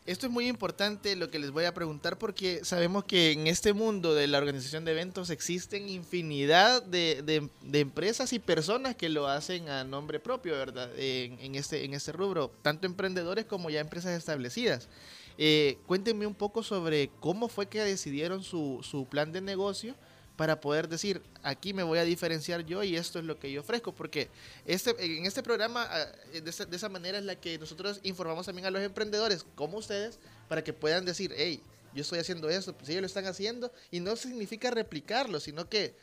Esto 0.05 0.25
es 0.25 0.33
muy 0.33 0.47
importante 0.49 1.15
lo 1.15 1.31
que 1.31 1.39
les 1.39 1.51
voy 1.51 1.63
a 1.63 1.73
preguntar 1.73 2.17
porque 2.19 2.65
sabemos 2.65 3.05
que 3.05 3.31
en 3.31 3.47
este 3.47 3.71
mundo 3.71 4.13
de 4.13 4.27
la 4.27 4.37
organización 4.37 4.83
de 4.83 4.91
eventos 4.91 5.29
existen 5.29 5.87
infinidad 5.87 6.83
de, 6.83 7.21
de- 7.21 7.79
empresas 7.79 8.33
y 8.33 8.39
personas 8.39 8.97
que 8.97 9.07
lo 9.07 9.27
hacen 9.29 9.69
a 9.69 9.85
nombre 9.85 10.19
propio, 10.19 10.53
¿verdad? 10.53 10.91
En, 10.97 11.39
en 11.39 11.55
este, 11.55 11.85
en 11.85 11.93
este 11.93 12.11
rubro, 12.11 12.51
tanto 12.61 12.85
emprendedores 12.85 13.45
como 13.45 13.69
ya 13.69 13.79
empresas 13.79 14.11
establecidas. 14.17 14.89
Eh, 15.37 15.77
cuéntenme 15.87 16.27
un 16.27 16.35
poco 16.35 16.63
sobre 16.63 17.09
cómo 17.21 17.47
fue 17.47 17.67
que 17.67 17.79
decidieron 17.81 18.43
su, 18.43 18.79
su 18.83 19.05
plan 19.05 19.31
de 19.31 19.39
negocio 19.39 19.95
para 20.35 20.59
poder 20.59 20.87
decir, 20.89 21.21
aquí 21.43 21.73
me 21.73 21.83
voy 21.83 21.99
a 21.99 22.03
diferenciar 22.03 22.65
yo 22.65 22.83
y 22.83 22.95
esto 22.95 23.19
es 23.19 23.25
lo 23.25 23.37
que 23.39 23.51
yo 23.51 23.61
ofrezco, 23.61 23.93
porque 23.93 24.29
este, 24.65 24.95
en 24.99 25.25
este 25.25 25.43
programa, 25.43 25.87
ah, 25.89 26.07
de 26.31 26.49
esa, 26.49 26.65
de 26.65 26.75
esa 26.75 26.89
manera 26.89 27.19
es 27.19 27.23
la 27.23 27.35
que 27.35 27.57
nosotros 27.59 27.99
informamos 28.03 28.45
también 28.45 28.65
a 28.65 28.71
los 28.71 28.81
emprendedores, 28.81 29.45
como 29.55 29.77
ustedes, 29.77 30.19
para 30.47 30.63
que 30.63 30.73
puedan 30.73 31.05
decir, 31.05 31.33
hey, 31.37 31.61
yo 31.93 32.01
estoy 32.01 32.19
haciendo 32.19 32.49
esto, 32.49 32.75
pues 32.75 32.89
ellos 32.89 33.01
lo 33.01 33.07
están 33.07 33.25
haciendo, 33.27 33.71
y 33.91 33.99
no 33.99 34.15
significa 34.15 34.71
replicarlo, 34.71 35.39
sino 35.39 35.69
que 35.69 35.95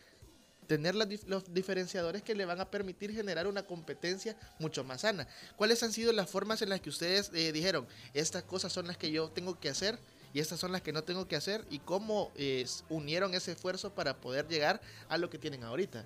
tener 0.68 0.94
los 0.94 1.52
diferenciadores 1.52 2.22
que 2.22 2.32
le 2.37 2.44
van 2.44 2.60
a 2.60 2.70
permitir 2.70 3.12
generar 3.12 3.49
una 3.49 3.64
competencia 3.64 4.37
mucho 4.60 4.84
más 4.84 5.00
sana. 5.00 5.26
¿Cuáles 5.56 5.82
han 5.82 5.92
sido 5.92 6.12
las 6.12 6.30
formas 6.30 6.62
en 6.62 6.68
las 6.68 6.80
que 6.80 6.90
ustedes 6.90 7.32
eh, 7.34 7.50
dijeron, 7.50 7.88
estas 8.14 8.44
cosas 8.44 8.72
son 8.72 8.87
las 8.87 8.96
que 8.96 9.10
yo 9.10 9.30
tengo 9.30 9.58
que 9.58 9.68
hacer 9.68 9.99
y 10.32 10.40
estas 10.40 10.60
son 10.60 10.72
las 10.72 10.82
que 10.82 10.92
no 10.92 11.02
tengo 11.02 11.26
que 11.26 11.37
hacer? 11.37 11.64
¿Y 11.70 11.78
cómo 11.80 12.30
eh, 12.37 12.64
unieron 12.88 13.34
ese 13.34 13.52
esfuerzo 13.52 13.90
para 13.94 14.16
poder 14.16 14.46
llegar 14.49 14.80
a 15.08 15.18
lo 15.18 15.28
que 15.30 15.38
tienen 15.38 15.64
ahorita? 15.64 16.04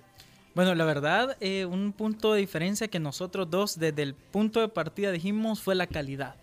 Bueno, 0.53 0.73
la 0.73 0.85
verdad, 0.85 1.35
eh, 1.41 1.65
un 1.65 1.91
punto 1.91 2.31
de 2.33 2.39
diferencia 2.39 2.87
que 2.87 2.99
nosotros 2.99 3.49
dos 3.49 3.77
desde 3.77 4.03
el 4.03 4.13
punto 4.13 4.61
de 4.61 4.69
partida 4.69 5.11
dijimos 5.11 5.61
fue 5.61 5.75
la 5.75 5.85
calidad. 5.87 6.35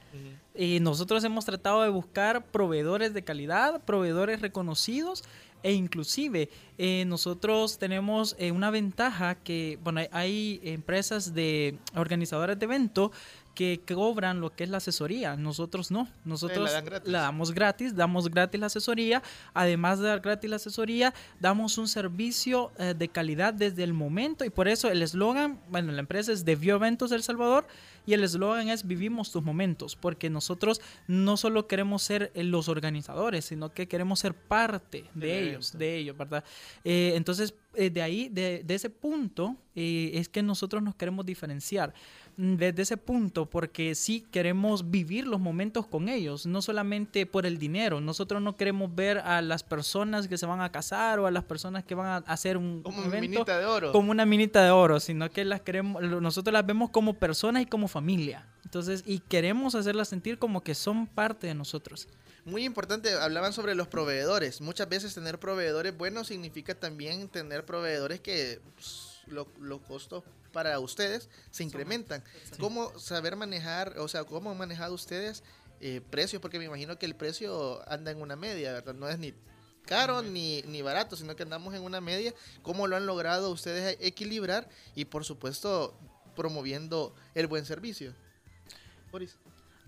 Y 0.55 0.81
nosotros 0.81 1.25
hemos 1.25 1.47
tratado 1.47 1.81
de 1.83 1.89
buscar 1.89 2.45
proveedores 2.45 3.15
de 3.15 3.25
calidad, 3.25 3.81
proveedores 3.85 4.43
reconocidos 4.43 5.25
e 5.63 5.73
inclusive 5.73 6.51
eh, 6.77 7.05
nosotros 7.07 7.79
tenemos 7.79 8.37
una 8.53 8.71
ventaja 8.71 9.37
que, 9.37 9.79
bueno, 9.83 10.03
hay- 10.11 10.61
empresas 10.63 11.33
de 11.33 11.79
organizadoras 11.97 12.59
de 12.59 12.65
evento 12.67 13.13
que 13.55 13.81
cobran 13.87 14.41
lo 14.41 14.51
que 14.55 14.65
es 14.65 14.71
la 14.71 14.79
asesoría. 14.79 15.37
Nosotros 15.37 15.91
no. 15.91 16.09
Nosotros 16.25 16.71
gratis. 16.85 17.11
la 17.11 17.21
damos 17.21 17.53
gratis, 17.53 17.95
damos 17.95 18.29
gratis 18.31 18.61
la 18.61 18.67
asesoría. 18.67 19.23
Además 19.55 19.99
de 19.99 20.09
dar 20.09 20.21
gratis 20.21 20.51
la 20.51 20.57
asesoría, 20.57 21.15
damos 21.41 21.79
un 21.79 21.89
servicio 21.89 22.73
eh, 22.79 22.95
de 22.97 23.09
calidad 23.09 23.55
desde 23.55 23.85
el 23.85 23.93
momento 23.93 24.45
y 24.45 24.51
por 24.51 24.69
eso 24.69 24.91
el 24.91 25.03
eslogan, 25.03 25.61
bueno, 25.71 25.93
la 25.93 26.01
empresa 26.01 26.33
es 26.33 26.45
Devio 26.45 26.77
Eventos 26.77 27.13
El 27.13 27.23
Salvador 27.23 27.67
y 28.07 28.15
el 28.15 28.25
eslogan 28.25 28.69
es 28.69 28.87
Vivimos 28.87 29.31
tus 29.31 29.43
momentos, 29.43 29.97
porque 29.97 30.29
nosotros 30.29 30.81
no 31.07 31.37
solo 31.37 31.67
queremos 31.67 32.03
ser 32.03 32.33
eh, 32.35 32.43
los 32.43 32.69
organizadores, 32.69 33.45
sino 33.45 33.73
que 33.73 33.87
queremos 33.87 34.21
ser 34.21 34.35
parte 34.35 35.05
de 35.15 35.41
ellos, 35.41 35.71
evento. 35.71 35.79
de 35.79 35.97
ellos, 35.97 36.17
¿verdad? 36.17 36.45
Eh, 36.85 37.13
entonces, 37.15 37.55
eh, 37.75 37.91
de 37.91 38.03
ahí, 38.03 38.29
de, 38.29 38.63
de 38.65 38.75
ese 38.75 38.91
punto, 38.91 39.57
es 39.75 40.29
que 40.29 40.43
nosotros 40.43 40.83
nos 40.83 40.95
queremos 40.95 41.25
diferenciar. 41.25 41.95
Desde 42.37 42.83
ese 42.83 42.97
punto, 42.97 43.45
porque 43.47 43.95
sí 43.95 44.25
queremos 44.31 44.91
vivir 44.91 45.27
los 45.27 45.39
momentos 45.39 45.87
con 45.87 46.09
ellos, 46.09 46.47
no 46.47 46.63
solamente 46.63 47.27
por 47.27 47.45
el 47.45 47.59
dinero. 47.59 48.01
Nosotros 48.01 48.41
no 48.41 48.57
queremos 48.57 48.95
ver 48.95 49.19
a 49.19 49.43
las 49.43 49.63
personas 49.63 50.29
que 50.29 50.39
se 50.39 50.47
van 50.47 50.63
a 50.63 50.73
casar 50.73 51.19
o 51.21 51.27
a 51.27 51.31
las 51.31 51.45
personas 51.45 51.85
que 51.85 51.95
van 51.95 52.07
a 52.07 52.17
hacer 52.33 52.57
un, 52.57 52.83
Como 52.83 52.99
un 53.01 53.05
evento 53.05 53.21
minita 53.21 53.59
de 53.59 53.67
oro. 53.67 53.93
como 53.93 54.11
una 54.11 54.25
minita 54.25 54.65
de 54.65 54.71
oro, 54.71 54.99
sino 54.99 55.31
que 55.31 55.45
las 55.45 55.61
queremos, 55.61 56.03
lo- 56.03 56.21
nosotros 56.23 56.53
las 56.55 56.65
vemos 56.67 56.89
como 56.91 57.15
personas 57.15 57.63
y 57.63 57.67
como 57.67 57.87
familia. 57.87 58.47
Entonces, 58.65 59.03
y 59.07 59.19
queremos 59.19 59.75
hacerlas 59.75 60.09
sentir 60.09 60.39
como 60.39 60.63
que 60.63 60.75
son 60.75 61.07
parte 61.07 61.47
de 61.47 61.55
nosotros. 61.55 62.09
Muy 62.47 62.65
importante, 62.65 63.13
hablaban 63.13 63.53
sobre 63.53 63.75
los 63.75 63.89
proveedores. 63.89 64.63
Muchas 64.63 64.89
veces 64.89 65.15
tener 65.15 65.39
proveedores 65.39 65.97
buenos 65.97 66.29
significa 66.29 66.75
también 66.75 67.29
tener 67.29 67.67
proveedores 67.67 68.21
que 68.21 68.61
pues, 68.75 69.21
lo- 69.27 69.47
los 69.61 69.81
costos 69.83 70.25
para 70.53 70.79
ustedes 70.79 71.29
se 71.51 71.65
incrementan. 71.65 72.23
¿Cómo 72.61 72.99
saber 72.99 73.37
manejar, 73.37 73.99
o 73.99 74.09
sea, 74.09 74.25
cómo 74.25 74.51
han 74.51 74.59
manejado 74.59 74.95
ustedes 74.95 75.43
eh, 75.81 76.01
precios? 76.11 76.41
Porque 76.41 76.59
me 76.59 76.67
imagino 76.67 76.99
que 76.99 77.07
el 77.07 77.17
precio 77.17 77.83
anda 77.91 78.11
en 78.11 78.21
una 78.21 78.37
media, 78.37 78.73
¿verdad? 78.73 78.95
No 78.95 79.09
es 79.09 79.19
ni 79.19 79.35
caro 79.87 80.23
ni, 80.23 80.63
ni 80.63 80.83
barato, 80.83 81.17
sino 81.17 81.35
que 81.35 81.43
andamos 81.43 81.75
en 81.75 81.83
una 81.83 82.01
media. 82.01 82.33
¿Cómo 82.63 82.87
lo 82.87 82.97
han 82.97 83.07
logrado 83.07 83.51
ustedes 83.51 83.97
equilibrar? 84.01 84.69
Y 84.95 85.07
por 85.07 85.25
supuesto, 85.25 85.99
promoviendo 86.37 87.15
el 87.35 87.47
buen 87.47 87.65
servicio. 87.65 88.15
Boris. 89.11 89.37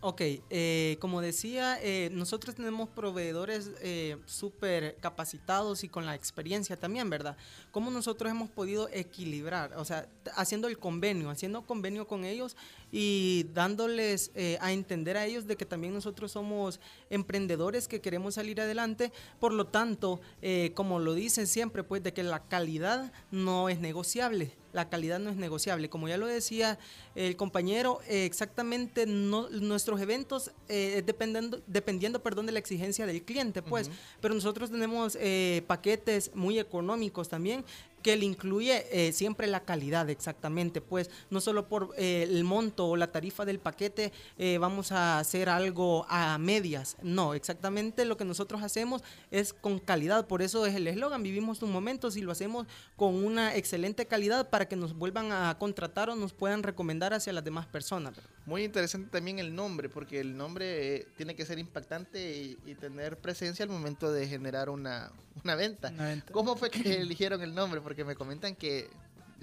Ok, 0.06 0.20
eh, 0.50 0.98
como 1.00 1.22
decía, 1.22 1.78
eh, 1.82 2.10
nosotros 2.12 2.54
tenemos 2.54 2.90
proveedores 2.90 3.70
eh, 3.80 4.18
súper 4.26 4.96
capacitados 4.96 5.82
y 5.82 5.88
con 5.88 6.04
la 6.04 6.14
experiencia 6.14 6.78
también, 6.78 7.08
¿verdad? 7.08 7.38
¿Cómo 7.70 7.90
nosotros 7.90 8.30
hemos 8.30 8.50
podido 8.50 8.90
equilibrar? 8.92 9.72
O 9.78 9.84
sea, 9.86 10.06
haciendo 10.36 10.68
el 10.68 10.78
convenio, 10.78 11.30
haciendo 11.30 11.62
convenio 11.62 12.06
con 12.06 12.26
ellos 12.26 12.54
y 12.92 13.46
dándoles 13.54 14.30
eh, 14.34 14.58
a 14.60 14.72
entender 14.72 15.16
a 15.16 15.24
ellos 15.24 15.46
de 15.46 15.56
que 15.56 15.64
también 15.64 15.94
nosotros 15.94 16.32
somos 16.32 16.80
emprendedores 17.08 17.88
que 17.88 18.02
queremos 18.02 18.34
salir 18.34 18.60
adelante. 18.60 19.10
Por 19.40 19.54
lo 19.54 19.68
tanto, 19.68 20.20
eh, 20.42 20.72
como 20.74 20.98
lo 20.98 21.14
dicen 21.14 21.46
siempre, 21.46 21.82
pues 21.82 22.02
de 22.02 22.12
que 22.12 22.22
la 22.22 22.40
calidad 22.40 23.10
no 23.30 23.70
es 23.70 23.80
negociable. 23.80 24.52
La 24.74 24.88
calidad 24.90 25.18
no 25.18 25.30
es 25.30 25.36
negociable. 25.36 25.88
Como 25.88 26.08
ya 26.08 26.18
lo 26.18 26.26
decía 26.26 26.78
el 27.14 27.36
compañero, 27.36 28.00
eh, 28.08 28.24
exactamente 28.26 29.06
no, 29.06 29.48
nuestros 29.48 30.00
eventos 30.00 30.50
eh, 30.68 31.02
dependiendo, 31.06 31.62
dependiendo 31.66 32.22
perdón, 32.22 32.46
de 32.46 32.52
la 32.52 32.58
exigencia 32.58 33.06
del 33.06 33.22
cliente, 33.22 33.62
pues. 33.62 33.90
Pero 34.20 34.34
nosotros 34.34 34.70
tenemos 34.70 35.16
eh, 35.20 35.62
paquetes 35.66 36.32
muy 36.34 36.58
económicos 36.58 37.28
también 37.28 37.64
que 38.04 38.16
le 38.18 38.26
incluye 38.26 38.86
eh, 38.92 39.12
siempre 39.12 39.46
la 39.46 39.60
calidad 39.60 40.10
exactamente, 40.10 40.82
pues 40.82 41.08
no 41.30 41.40
solo 41.40 41.68
por 41.68 41.94
eh, 41.96 42.28
el 42.28 42.44
monto 42.44 42.86
o 42.86 42.96
la 42.96 43.10
tarifa 43.10 43.46
del 43.46 43.58
paquete 43.58 44.12
eh, 44.36 44.58
vamos 44.58 44.92
a 44.92 45.18
hacer 45.18 45.48
algo 45.48 46.04
a 46.10 46.36
medias, 46.36 46.98
no, 47.02 47.32
exactamente 47.32 48.04
lo 48.04 48.18
que 48.18 48.26
nosotros 48.26 48.62
hacemos 48.62 49.02
es 49.30 49.54
con 49.54 49.78
calidad, 49.78 50.26
por 50.26 50.42
eso 50.42 50.66
es 50.66 50.74
el 50.74 50.86
eslogan, 50.86 51.22
vivimos 51.22 51.62
un 51.62 51.72
momento, 51.72 52.10
si 52.10 52.20
lo 52.20 52.30
hacemos 52.30 52.66
con 52.96 53.14
una 53.24 53.56
excelente 53.56 54.04
calidad 54.04 54.50
para 54.50 54.68
que 54.68 54.76
nos 54.76 54.92
vuelvan 54.92 55.32
a 55.32 55.56
contratar 55.58 56.10
o 56.10 56.14
nos 56.14 56.34
puedan 56.34 56.62
recomendar 56.62 57.14
hacia 57.14 57.32
las 57.32 57.42
demás 57.42 57.64
personas. 57.64 58.14
Muy 58.44 58.64
interesante 58.64 59.08
también 59.10 59.38
el 59.38 59.54
nombre, 59.54 59.88
porque 59.88 60.20
el 60.20 60.36
nombre 60.36 60.96
eh, 60.96 61.08
tiene 61.16 61.34
que 61.34 61.46
ser 61.46 61.58
impactante 61.58 62.36
y, 62.36 62.58
y 62.66 62.74
tener 62.74 63.16
presencia 63.16 63.64
al 63.64 63.70
momento 63.70 64.12
de 64.12 64.28
generar 64.28 64.68
una, 64.68 65.10
una 65.42 65.54
venta. 65.54 65.88
Una 65.88 66.08
venta. 66.08 66.32
¿Cómo 66.32 66.56
fue 66.56 66.70
que 66.70 66.94
eligieron 67.00 67.42
el 67.42 67.54
nombre? 67.54 67.80
Porque 67.80 67.93
me 68.02 68.16
comentan 68.16 68.56
que 68.56 68.88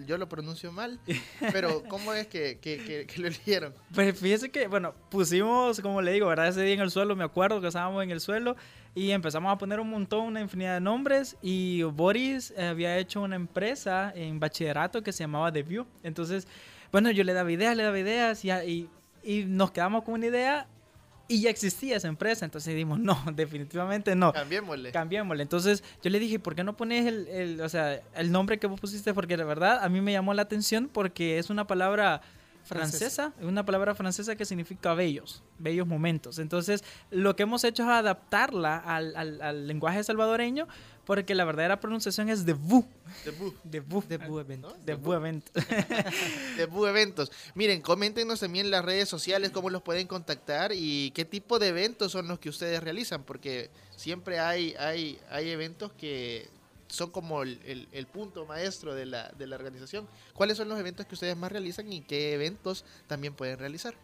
yo 0.08 0.18
lo 0.18 0.28
pronuncio 0.28 0.72
mal, 0.72 1.00
pero 1.52 1.84
¿cómo 1.88 2.12
es 2.14 2.26
que, 2.26 2.58
que, 2.60 2.78
que- 2.84 3.06
que 3.06 3.22
lo 3.22 3.28
eligieron? 3.28 3.74
Pues 3.94 4.18
fíjese 4.20 4.50
que, 4.50 4.68
bueno, 4.68 4.96
pusimos, 5.12 5.80
como 5.80 6.02
le 6.02 6.12
digo, 6.14 6.28
¿verdad? 6.28 6.48
Ese 6.48 6.64
día 6.64 6.74
en 6.74 6.80
el 6.82 6.90
suelo, 6.90 7.16
me 7.16 7.24
acuerdo 7.24 7.62
que 7.62 7.68
estábamos 7.68 8.02
en 8.04 8.10
el 8.10 8.20
suelo 8.20 8.56
y 8.96 9.12
empezamos 9.12 9.54
a 9.54 9.58
poner 9.60 9.80
un 9.80 9.90
montón, 9.92 10.26
una 10.26 10.42
infinidad 10.42 10.74
de 10.74 10.80
nombres 10.82 11.38
y 11.42 11.84
Boris 11.84 12.52
había 12.58 12.98
hecho 12.98 13.22
una 13.22 13.36
empresa 13.36 14.12
en 14.16 14.40
bachillerato 14.40 15.04
que 15.04 15.12
se 15.14 15.24
llamaba 15.24 15.52
The 15.52 15.62
View. 15.64 15.86
Entonces, 16.04 16.48
bueno, 16.92 17.12
yo 17.12 17.24
le 17.24 17.34
daba 17.34 17.52
ideas, 17.52 17.78
le 17.78 17.84
daba 17.84 18.00
ideas 18.00 18.44
y, 18.44 18.50
y, 18.52 18.90
y 19.24 19.46
nos 19.46 19.72
quedamos 19.72 20.04
con 20.04 20.16
una 20.16 20.26
idea 20.26 20.68
y 21.28 21.42
ya 21.42 21.50
existía 21.50 21.98
esa 21.98 22.08
empresa. 22.08 22.46
Entonces 22.46 22.74
dijimos, 22.74 23.00
no, 23.00 23.22
definitivamente 23.36 24.16
no. 24.16 24.34
Cambiémosle. 24.34 24.92
Cambiémosle. 24.92 25.44
Entonces 25.44 25.84
yo 26.04 26.10
le 26.10 26.20
dije, 26.20 26.40
¿por 26.40 26.56
qué 26.56 26.64
no 26.64 26.76
pones 26.76 27.06
el, 27.06 27.28
el, 27.28 27.62
o 27.62 27.70
sea, 27.70 28.02
el 28.16 28.32
nombre 28.32 28.60
que 28.60 28.68
vos 28.68 28.80
pusiste? 28.80 29.14
Porque 29.14 29.38
la 29.38 29.46
verdad 29.46 29.84
a 29.84 29.90
mí 29.90 30.02
me 30.02 30.12
llamó 30.12 30.34
la 30.34 30.42
atención 30.42 30.90
porque 30.92 31.38
es 31.40 31.50
una 31.50 31.66
palabra 31.68 32.22
francesa, 32.64 33.34
es 33.40 33.46
una 33.46 33.66
palabra 33.66 33.96
francesa 33.96 34.36
que 34.36 34.46
significa 34.46 34.94
bellos, 34.94 35.42
bellos 35.58 35.88
momentos. 35.88 36.38
Entonces 36.38 36.84
lo 37.10 37.36
que 37.36 37.44
hemos 37.44 37.64
hecho 37.64 37.84
es 37.84 37.90
adaptarla 37.90 38.78
al, 38.78 39.16
al- 39.16 39.42
al 39.42 39.68
lenguaje 39.68 40.04
salvadoreño 40.04 40.68
porque 41.14 41.36
la 41.36 41.44
verdadera 41.44 41.78
pronunciación 41.82 42.30
es 42.30 42.46
Debut. 42.46 42.86
de 43.26 43.32
vous, 43.82 44.08
De 44.08 44.18
Bu 44.18 44.40
Event. 44.40 44.62
¿no? 44.62 44.72
de 44.86 44.96
vous 44.96 45.14
event. 45.14 45.44
Debut 46.58 46.88
Eventos. 46.88 47.34
Miren, 47.54 47.82
coméntenos 47.82 48.40
también 48.40 48.68
en 48.68 48.72
las 48.72 48.86
redes 48.86 49.10
sociales 49.10 49.52
cómo 49.52 49.70
los 49.70 49.82
pueden 49.82 50.08
contactar 50.08 50.72
y 50.74 51.12
qué 51.12 51.26
tipo 51.26 51.60
de 51.60 51.68
eventos 51.68 52.14
son 52.14 52.30
los 52.30 52.40
que 52.40 52.48
ustedes 52.48 52.82
realizan, 52.82 53.24
porque 53.26 53.70
siempre 53.98 54.40
hay, 54.40 54.74
hay, 54.80 55.20
hay 55.30 55.50
eventos 55.50 55.92
que 55.92 56.48
son 56.88 57.10
como 57.12 57.44
el, 57.44 57.60
el- 57.66 57.90
el 57.92 58.08
punto 58.08 58.46
maestro 58.46 58.96
de 58.96 59.06
la, 59.06 59.28
de 59.38 59.48
la 59.48 59.58
organización. 59.58 60.08
¿Cuáles 60.34 60.56
son 60.56 60.70
los 60.70 60.80
eventos 60.80 61.06
que 61.08 61.16
ustedes 61.16 61.36
más 61.36 61.52
realizan 61.52 61.92
y 61.92 62.00
qué 62.04 62.34
eventos 62.36 62.86
también 63.08 63.34
pueden 63.34 63.60
realizar? 63.60 63.96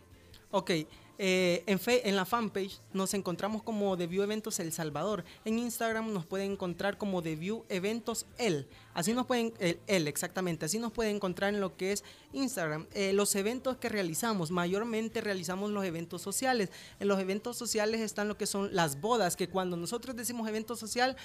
Ok, 0.51 0.71
eh, 1.19 1.63
en, 1.65 1.79
fe- 1.79 2.07
en 2.07 2.15
la 2.15 2.25
fanpage 2.25 2.79
nos 2.93 3.13
encontramos 3.13 3.63
como 3.63 3.97
The 3.97 4.07
View 4.07 4.23
Eventos 4.23 4.59
El 4.59 4.71
Salvador. 4.71 5.23
En 5.45 5.59
Instagram 5.59 6.13
nos 6.13 6.25
pueden 6.25 6.51
encontrar 6.53 6.97
como 6.97 7.21
The 7.21 7.35
View 7.35 7.65
Eventos 7.69 8.25
El. 8.37 8.67
Así 8.93 9.13
nos 9.13 9.25
pueden, 9.25 9.53
el, 9.59 10.07
exactamente, 10.07 10.65
así 10.65 10.79
nos 10.79 10.91
pueden 10.91 11.17
encontrar 11.17 11.53
en 11.53 11.59
lo 11.59 11.75
que 11.77 11.91
es 11.91 12.03
Instagram. 12.33 12.87
Eh, 12.93 13.13
los 13.13 13.35
eventos 13.35 13.77
que 13.77 13.89
realizamos, 13.89 14.51
mayormente 14.51 15.21
realizamos 15.21 15.71
los 15.71 15.85
eventos 15.85 16.21
sociales. 16.21 16.69
En 16.99 17.07
los 17.07 17.19
eventos 17.19 17.57
sociales 17.57 18.01
están 18.01 18.27
lo 18.27 18.37
que 18.37 18.45
son 18.47 18.73
las 18.75 18.99
bodas, 19.01 19.35
que 19.35 19.49
cuando 19.49 19.77
nosotros 19.77 20.15
decimos 20.15 20.47
evento 20.47 20.75
social, 20.75 21.15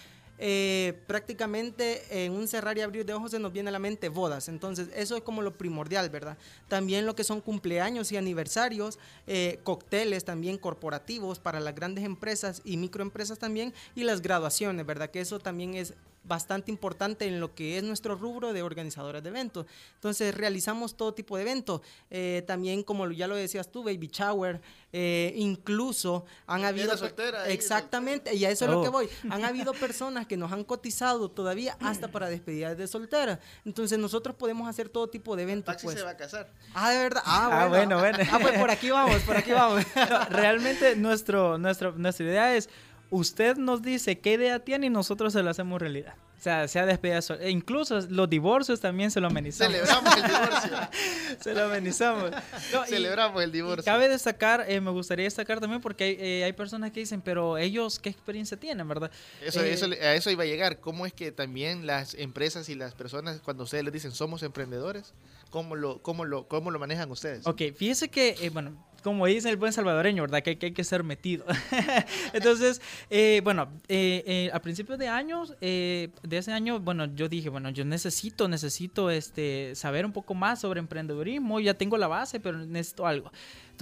eh, 0.45 0.99
prácticamente 1.07 2.25
en 2.25 2.33
un 2.33 2.49
cerrar 2.49 2.77
y 2.77 2.81
abrir 2.81 3.07
de 3.07 3.15
ojos 3.15 3.31
se 3.31 3.39
nos 3.39 3.53
viene 3.53 3.69
a 3.69 3.73
la 3.73 3.79
mente 3.79 4.09
bodas. 4.09 4.49
Entonces, 4.49 4.89
eso 4.93 5.17
es 5.17 5.23
como 5.23 5.41
lo 5.41 5.57
primordial, 5.57 6.11
¿verdad? 6.11 6.37
También 6.67 7.07
lo 7.07 7.15
que 7.15 7.23
son 7.23 7.41
cumpleaños 7.41 8.11
y 8.11 8.17
aniversarios, 8.17 8.99
eh, 9.29 9.61
cócteles 9.63 10.25
también 10.25 10.59
corporativos 10.59 11.39
para 11.39 11.61
las 11.61 11.77
grandes 11.77 12.05
empresas 12.05 12.61
y 12.65 12.77
microempresas 12.77 13.39
también, 13.39 13.73
y 13.95 14.03
las 14.03 14.21
graduaciones, 14.21 14.85
¿verdad? 14.85 15.11
Que 15.11 15.21
eso 15.21 15.39
también 15.39 15.75
es 15.75 15.95
bastante 16.25 16.71
importante 16.71 17.27
en 17.27 17.41
lo 17.41 17.55
que 17.55 17.79
es 17.79 17.83
nuestro 17.85 18.15
rubro 18.15 18.53
de 18.53 18.63
organizadores 18.63 19.23
de 19.23 19.29
eventos. 19.31 19.67
Entonces 19.95 20.35
realizamos 20.35 20.97
todo 20.97 21.15
tipo 21.15 21.37
de 21.37 21.43
eventos. 21.43 21.81
Eh, 22.11 22.43
también, 22.47 22.83
como 22.83 23.11
ya 23.11 23.27
lo 23.27 23.35
decías 23.35 23.71
tú, 23.71 23.83
baby 23.83 24.09
shower, 24.13 24.61
eh, 24.93 25.33
incluso 25.37 26.25
han 26.47 26.65
habido... 26.65 26.87
Era 26.89 26.97
soltera 26.97 27.49
exactamente, 27.49 28.35
y 28.35 28.45
a 28.45 28.51
eso 28.51 28.65
es 28.67 28.71
lo 28.71 28.81
Oh. 28.81 28.83
que 28.85 28.89
voy. 28.89 29.09
Han 29.31 29.45
habido 29.45 29.73
personas 29.75 30.27
que 30.27 30.37
nos 30.37 30.53
han 30.53 30.65
cotizado 30.65 31.31
todavía 31.31 31.77
hasta 31.81 32.09
para 32.09 32.29
despedidas 32.29 32.77
de 32.77 32.87
soltera. 32.87 33.41
Entonces 33.65 33.99
nosotros 33.99 34.37
podemos 34.37 34.69
hacer 34.69 34.89
todo 34.89 35.09
tipo 35.09 35.37
de 35.37 35.43
eventos. 35.45 35.73
Taxi 35.75 35.87
Pues. 35.87 35.99
se 35.99 36.05
va 36.05 36.11
a 36.11 36.17
casar. 36.17 36.51
Ah, 36.75 36.91
de 36.93 36.99
verdad. 36.99 37.23
Ah, 37.25 37.49
Ah, 37.65 37.69
bueno. 37.69 37.99
bueno, 37.99 38.19
bueno. 38.19 38.31
Ah, 38.33 38.39
pues 38.41 38.59
por 38.59 38.71
aquí 38.71 38.91
vamos, 38.91 39.21
por 39.23 39.37
aquí 39.37 39.53
vamos. 39.53 39.85
Realmente 40.31 40.97
nuestro, 40.97 41.59
nuestro, 41.59 41.93
nuestra 41.93 42.27
idea 42.27 42.57
es, 42.57 42.69
usted 43.13 43.57
nos 43.57 43.83
dice 43.83 44.19
qué 44.19 44.33
idea 44.33 44.59
tiene 44.59 44.87
y 44.87 44.91
nosotros 44.91 45.33
se 45.33 45.43
la 45.43 45.53
hacemos 45.53 45.81
realidad. 45.81 46.15
O 46.39 46.43
sea, 46.43 46.67
sea 46.67 46.85
despedida 46.87 47.23
sol- 47.23 47.39
e 47.41 47.51
incluso 47.51 48.01
los 48.11 48.29
divorcios 48.29 48.81
también 48.81 49.13
se 49.13 49.21
lo 49.21 49.29
amenizamos. 49.29 49.73
Celebramos 49.77 50.17
el 50.17 50.23
divorcio. 50.25 50.79
se 51.41 51.55
lo 51.55 51.63
amenizamos. 51.67 52.31
No, 52.73 52.85
y- 52.85 52.89
Celebramos 52.89 53.41
el 53.45 53.53
divorcio. 53.53 53.85
cabe 53.85 54.09
destacar, 54.09 54.65
eh, 54.67 54.81
me 54.81 54.91
gustaría 54.91 55.25
destacar 55.25 55.61
también 55.61 55.81
porque 55.81 56.03
hay, 56.03 56.17
eh, 56.19 56.45
hay 56.45 56.53
personas 56.53 56.91
que 56.91 56.99
dicen, 56.99 57.21
pero 57.21 57.59
ellos, 57.59 58.01
¿qué 58.01 58.09
experiencia 58.09 58.57
tienen, 58.57 58.89
verdad? 58.89 59.13
Eso, 59.41 59.63
Eh, 59.63 59.73
eso, 59.73 59.87
a 59.87 60.15
eso 60.15 60.31
iba 60.33 60.43
a 60.43 60.47
llegar. 60.47 60.81
¿Cómo 60.81 61.07
es 61.07 61.13
que 61.13 61.31
también 61.31 61.87
las 61.87 62.15
empresas 62.15 62.69
y 62.69 62.75
las 62.75 62.93
personas, 62.95 63.41
cuando 63.41 63.63
ustedes 63.63 63.85
les 63.85 63.93
dicen 63.93 64.11
somos 64.11 64.43
emprendedores, 64.43 65.15
cómo 65.51 65.77
lo, 65.77 66.03
cómo 66.03 66.25
lo, 66.25 66.49
cómo 66.49 66.73
lo 66.73 66.81
manejan 66.81 67.09
ustedes? 67.13 67.47
Ok, 67.47 67.63
fíjese 67.77 68.09
que, 68.09 68.51
bueno, 68.53 68.85
como 69.03 69.27
dice 69.27 69.51
el 69.51 69.57
buen 69.57 69.73
salvadoreño, 69.73 70.23
¿verdad? 70.23 70.43
Que, 70.43 70.59
que 70.59 70.67
hay 70.67 70.73
que 70.73 70.85
ser 70.85 71.05
metido. 71.05 71.45
Entonces, 72.33 72.81
eh, 73.11 73.41
bueno, 73.45 73.69
eh, 73.89 74.23
eh, 74.27 74.51
a 74.53 74.61
principios 74.61 74.99
de 74.99 75.09
años, 75.09 75.55
de 75.61 76.11
ese 76.31 76.53
año, 76.53 76.81
bueno, 76.81 77.07
yo 77.15 77.29
dije, 77.29 77.49
bueno, 77.49 77.71
yo 77.71 77.85
necesito, 77.85 78.49
necesito 78.49 79.11
este, 79.11 79.75
saber 79.75 80.07
un 80.07 80.13
poco 80.13 80.35
más 80.35 80.61
sobre 80.61 80.81
emprendedurismo. 80.81 81.61
Ya 81.61 81.75
tengo 81.75 81.97
la 81.99 82.09
base, 82.09 82.41
pero 82.41 82.59
necesito 82.59 83.07
algo. 83.07 83.31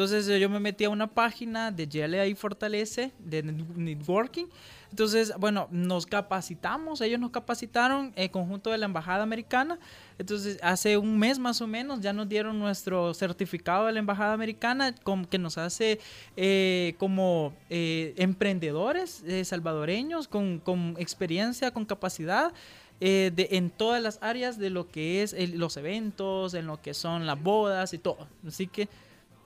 Entonces, 0.00 0.26
eh, 0.30 0.40
yo 0.40 0.48
me 0.48 0.60
metí 0.60 0.84
a 0.84 0.88
una 0.88 1.08
página 1.08 1.70
de 1.70 1.84
GLA 1.84 2.26
y 2.26 2.34
Fortalece, 2.34 3.12
de 3.18 3.44
net- 3.44 3.76
networking. 3.76 4.46
Entonces, 4.88 5.30
bueno, 5.38 5.68
nos 5.70 6.06
capacitamos, 6.06 7.02
ellos 7.02 7.20
nos 7.20 7.30
capacitaron 7.32 8.10
en 8.16 8.30
conjunto 8.30 8.70
de 8.70 8.78
la 8.78 8.86
Embajada 8.86 9.22
Americana. 9.22 9.78
Entonces, 10.18 10.58
hace 10.62 10.96
un 10.96 11.18
mes 11.18 11.38
más 11.38 11.60
o 11.60 11.66
menos 11.66 12.00
ya 12.00 12.14
nos 12.14 12.30
dieron 12.30 12.58
nuestro 12.58 13.12
certificado 13.12 13.84
de 13.86 13.92
la 13.92 13.98
Embajada 13.98 14.32
Americana 14.32 14.94
com- 15.02 15.26
que 15.26 15.36
nos 15.36 15.58
hace 15.58 16.00
eh, 16.34 16.94
como 16.96 17.52
eh, 17.68 18.14
emprendedores 18.16 19.22
eh, 19.26 19.44
salvadoreños 19.44 20.28
con, 20.28 20.60
con 20.60 20.94
experiencia, 20.98 21.72
con 21.72 21.84
capacidad. 21.84 22.54
eh, 23.02 23.32
de, 23.34 23.48
en 23.52 23.68
todas 23.70 24.02
las 24.02 24.18
áreas 24.22 24.58
de 24.58 24.68
lo 24.70 24.88
que 24.88 25.22
es 25.22 25.32
el- 25.34 25.58
los 25.58 25.76
eventos, 25.76 26.52
en 26.54 26.66
lo 26.66 26.80
que 26.80 26.92
son 26.94 27.26
las 27.26 27.42
bodas 27.42 27.92
y 27.94 27.98
todo. 27.98 28.26
Así 28.46 28.66
que 28.66 28.88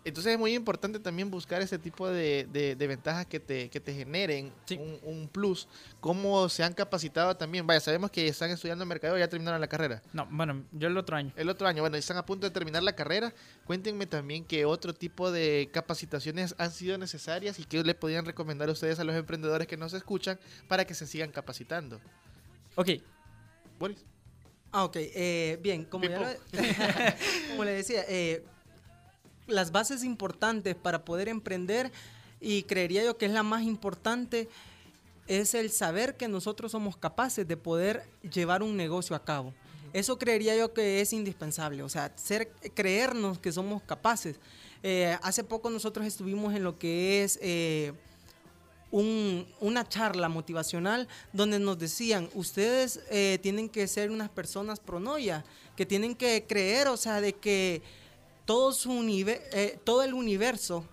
Entonces 0.06 0.34
es 0.34 0.38
muy 0.38 0.52
importante 0.54 0.98
también 1.00 1.30
buscar 1.30 1.62
ese 1.62 1.78
tipo 1.78 2.06
de, 2.08 2.46
de- 2.52 2.76
de 2.76 2.86
ventajas 2.86 3.24
que 3.24 3.40
te, 3.40 3.70
que 3.70 3.80
te 3.80 3.94
generen 3.94 4.52
Sí. 4.66 4.76
un, 4.76 4.98
un 5.02 5.28
plus. 5.28 5.66
¿Cómo 6.00 6.46
se 6.50 6.62
han 6.62 6.74
capacitado 6.74 7.34
también? 7.36 7.66
Vaya, 7.66 7.80
sabemos 7.80 8.10
que 8.10 8.28
están 8.28 8.50
estudiando 8.50 8.84
mercadeo, 8.84 9.16
ya 9.16 9.28
terminaron 9.28 9.60
la 9.60 9.66
carrera. 9.66 10.02
No, 10.12 10.26
bueno, 10.30 10.62
yo 10.72 10.88
el 10.88 10.96
otro 10.98 11.16
año. 11.16 11.32
El 11.36 11.48
otro 11.48 11.66
año, 11.66 11.80
bueno, 11.82 11.96
están 11.96 12.18
a 12.18 12.26
punto 12.26 12.46
de 12.46 12.50
terminar 12.52 12.82
la 12.82 12.94
carrera. 12.94 13.32
Cuéntenme 13.64 14.06
también 14.06 14.44
qué 14.44 14.66
otro 14.66 14.92
tipo 14.92 15.32
de 15.32 15.70
capacitaciones 15.72 16.54
han 16.58 16.70
sido 16.70 16.98
necesarias 16.98 17.58
y 17.58 17.64
qué 17.64 17.82
le 17.82 17.94
podrían 17.94 18.26
recomendar 18.26 18.68
a 18.68 18.72
ustedes 18.72 18.98
a 18.98 19.04
los 19.04 19.16
emprendedores 19.16 19.66
que 19.66 19.78
nos 19.78 19.94
escuchan 19.94 20.38
para 20.68 20.84
que 20.86 20.92
se 20.94 21.06
sigan 21.06 21.30
capacitando. 21.32 21.98
Ok, 22.74 22.90
Boris. 23.78 24.04
Ah, 24.70 24.84
ok. 24.84 24.96
eh, 24.96 25.58
bien, 25.62 25.84
como, 25.84 26.04
ya 26.04 26.18
lo- 26.20 26.26
como 27.50 27.64
le 27.64 27.70
decía, 27.72 28.04
eh, 28.08 28.44
las 29.46 29.72
bases 29.72 30.04
importantes 30.04 30.74
para 30.74 31.04
poder 31.04 31.28
emprender, 31.28 31.92
y 32.40 32.62
creería 32.64 33.04
yo 33.04 33.16
que 33.16 33.26
es 33.26 33.32
la 33.32 33.42
más 33.42 33.62
importante, 33.62 34.48
es 35.26 35.54
el 35.54 35.70
saber 35.70 36.16
que 36.16 36.28
nosotros 36.28 36.72
somos 36.72 36.96
capaces 36.96 37.48
de 37.48 37.56
poder 37.56 38.04
llevar 38.30 38.62
un 38.62 38.76
negocio 38.76 39.16
a 39.16 39.24
cabo. 39.24 39.54
Eso 39.94 40.18
creería 40.18 40.56
yo 40.56 40.74
que 40.74 41.00
es 41.00 41.12
indispensable, 41.12 41.82
o 41.82 41.88
sea, 41.88 42.12
ser, 42.16 42.50
creernos 42.74 43.38
que 43.38 43.52
somos 43.52 43.80
capaces. 43.82 44.36
Eh, 44.82 45.16
hace 45.22 45.44
poco 45.44 45.70
nosotros 45.70 46.04
estuvimos 46.06 46.52
en 46.54 46.62
lo 46.64 46.78
que 46.78 47.22
es 47.22 47.38
eh, 47.40 47.92
un- 48.90 49.46
una 49.60 49.88
charla 49.88 50.28
motivacional 50.28 51.08
donde 51.32 51.58
nos 51.58 51.78
decían, 51.78 52.28
ustedes 52.34 53.00
eh, 53.10 53.38
tienen 53.40 53.68
que 53.68 53.86
ser 53.88 54.10
unas 54.10 54.28
personas 54.28 54.80
pronoia, 54.80 55.44
que 55.76 55.86
tienen 55.86 56.14
que 56.14 56.44
creer, 56.46 56.88
o 56.88 56.96
sea, 56.96 57.20
de 57.20 57.32
que 57.32 57.80
todo, 58.44 58.72
su 58.72 58.92
eh, 58.92 59.78
todo 59.84 60.02
el 60.02 60.14
universo, 60.14 60.84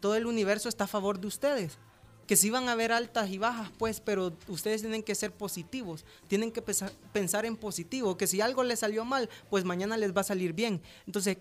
todo 0.00 0.14
el 0.14 0.26
universo 0.26 0.68
está 0.68 0.84
a 0.84 0.88
favor 0.88 1.20
de 1.20 1.26
ustedes. 1.26 1.78
Que 2.26 2.36
sí 2.36 2.50
van 2.50 2.68
a 2.68 2.72
haber 2.72 2.92
altas 2.92 3.30
y 3.30 3.38
bajas, 3.38 3.70
pues, 3.78 4.00
pero 4.00 4.32
ustedes 4.48 4.80
tienen 4.80 5.02
que 5.02 5.14
ser 5.14 5.32
positivos, 5.32 6.04
tienen 6.28 6.52
que 6.52 6.62
pensar 6.62 7.44
en 7.44 7.56
positivo, 7.56 8.16
que 8.16 8.26
si 8.26 8.40
algo 8.40 8.62
les 8.62 8.78
salió 8.78 9.04
mal, 9.04 9.28
pues 9.50 9.64
mañana 9.64 9.96
les 9.96 10.16
va 10.16 10.20
a 10.20 10.24
salir 10.24 10.52
bien. 10.52 10.80
Entonces, 11.06 11.38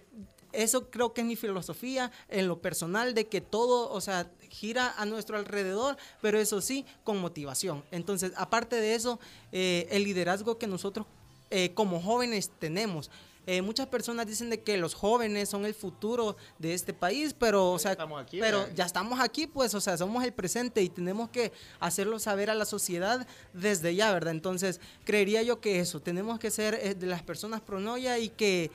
eso 0.52 0.90
creo 0.90 1.14
que 1.14 1.22
es 1.22 1.28
mi 1.28 1.36
filosofía 1.36 2.12
en 2.28 2.48
lo 2.48 2.62
personal 2.62 3.14
de 3.14 3.28
que 3.28 3.42
todo, 3.42 3.92
o 3.92 4.02
sea, 4.02 4.30
gira 4.50 4.94
a 4.98 5.06
nuestro 5.06 5.38
alrededor, 5.38 5.98
pero 6.22 6.40
eso 6.40 6.62
sí, 6.62 6.86
con 7.04 7.20
motivación. 7.20 7.84
Entonces, 7.92 8.34
aparte 8.36 8.76
de 8.76 8.96
eso, 8.96 9.20
eh, 9.52 9.88
el 9.92 10.04
liderazgo 10.04 10.58
que 10.58 10.68
nosotros 10.68 11.06
eh, 11.54 11.74
como 11.74 12.02
jóvenes 12.02 12.50
tenemos, 12.60 13.12
eh, 13.48 13.62
muchas 13.62 13.88
personas 13.88 14.28
dicen 14.28 14.50
de 14.50 14.62
que 14.62 14.78
los 14.78 14.94
jóvenes 14.94 15.50
son 15.50 15.66
el 15.66 15.74
futuro 15.74 16.38
de 16.60 16.74
este 16.74 16.94
país, 16.94 17.36
pero, 17.38 17.72
o 17.72 17.80
sea, 17.80 17.92
estamos 17.92 18.22
aquí, 18.22 18.40
pero 18.40 18.60
¿verdad? 18.60 18.76
ya 18.76 18.86
estamos 18.86 19.20
aquí, 19.20 19.48
pues, 19.48 19.74
o 19.74 19.82
sea, 19.82 19.98
somos 19.98 20.24
el 20.24 20.32
presente 20.32 20.82
y 20.84 20.90
tenemos 20.90 21.30
que 21.30 21.52
hacerlo 21.80 22.20
saber 22.20 22.50
a 22.50 22.56
la 22.56 22.66
sociedad 22.66 23.28
desde 23.54 23.96
ya, 23.96 24.14
¿verdad? 24.14 24.32
Entonces, 24.32 24.80
creería 25.06 25.42
yo 25.42 25.60
que 25.60 25.80
eso, 25.80 26.00
tenemos 26.00 26.40
que 26.40 26.52
ser 26.52 26.76
eh, 26.76 26.94
de 26.94 27.08
las 27.08 27.24
personas 27.24 27.62
pronoya 27.62 28.20
y 28.20 28.30
que 28.30 28.70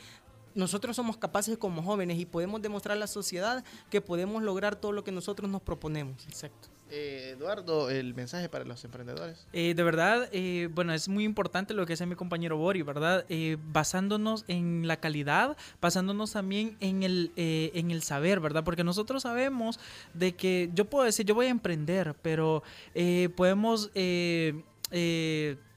nosotros 0.56 0.96
somos 0.96 1.16
capaces 1.16 1.56
como 1.58 1.82
jóvenes 1.82 2.18
y 2.18 2.26
podemos 2.26 2.60
demostrar 2.60 2.96
a 2.96 3.00
la 3.00 3.06
sociedad 3.06 3.62
que 3.90 4.00
podemos 4.00 4.42
lograr 4.42 4.74
todo 4.74 4.90
lo 4.92 5.04
que 5.04 5.12
nosotros 5.12 5.48
nos 5.50 5.62
proponemos. 5.62 6.26
Exacto. 6.26 6.68
Eh, 6.90 7.34
Eduardo, 7.36 7.90
el 7.90 8.14
mensaje 8.14 8.48
para 8.48 8.64
los 8.64 8.84
emprendedores. 8.84 9.46
Eh, 9.52 9.74
de 9.74 9.82
verdad, 9.82 10.28
eh, 10.32 10.68
bueno, 10.72 10.92
es 10.92 11.08
muy 11.08 11.24
importante 11.24 11.74
lo 11.74 11.84
que 11.84 11.94
hace 11.94 12.06
mi 12.06 12.14
compañero 12.14 12.56
Bori, 12.56 12.82
¿verdad? 12.82 13.24
Eh, 13.28 13.56
basándonos 13.72 14.44
en 14.46 14.86
la 14.86 14.98
calidad, 14.98 15.56
basándonos 15.80 16.32
también 16.32 16.76
en 16.80 17.02
el, 17.02 17.32
eh, 17.36 17.72
en 17.74 17.90
el 17.90 18.02
saber, 18.02 18.40
¿verdad? 18.40 18.62
Porque 18.62 18.84
nosotros 18.84 19.22
sabemos 19.22 19.80
de 20.14 20.36
que 20.36 20.70
yo 20.74 20.84
puedo 20.84 21.04
decir, 21.04 21.26
yo 21.26 21.34
voy 21.34 21.46
a 21.46 21.50
emprender, 21.50 22.14
pero 22.22 22.62
eh, 22.94 23.30
podemos... 23.36 23.90
eh, 23.94 24.54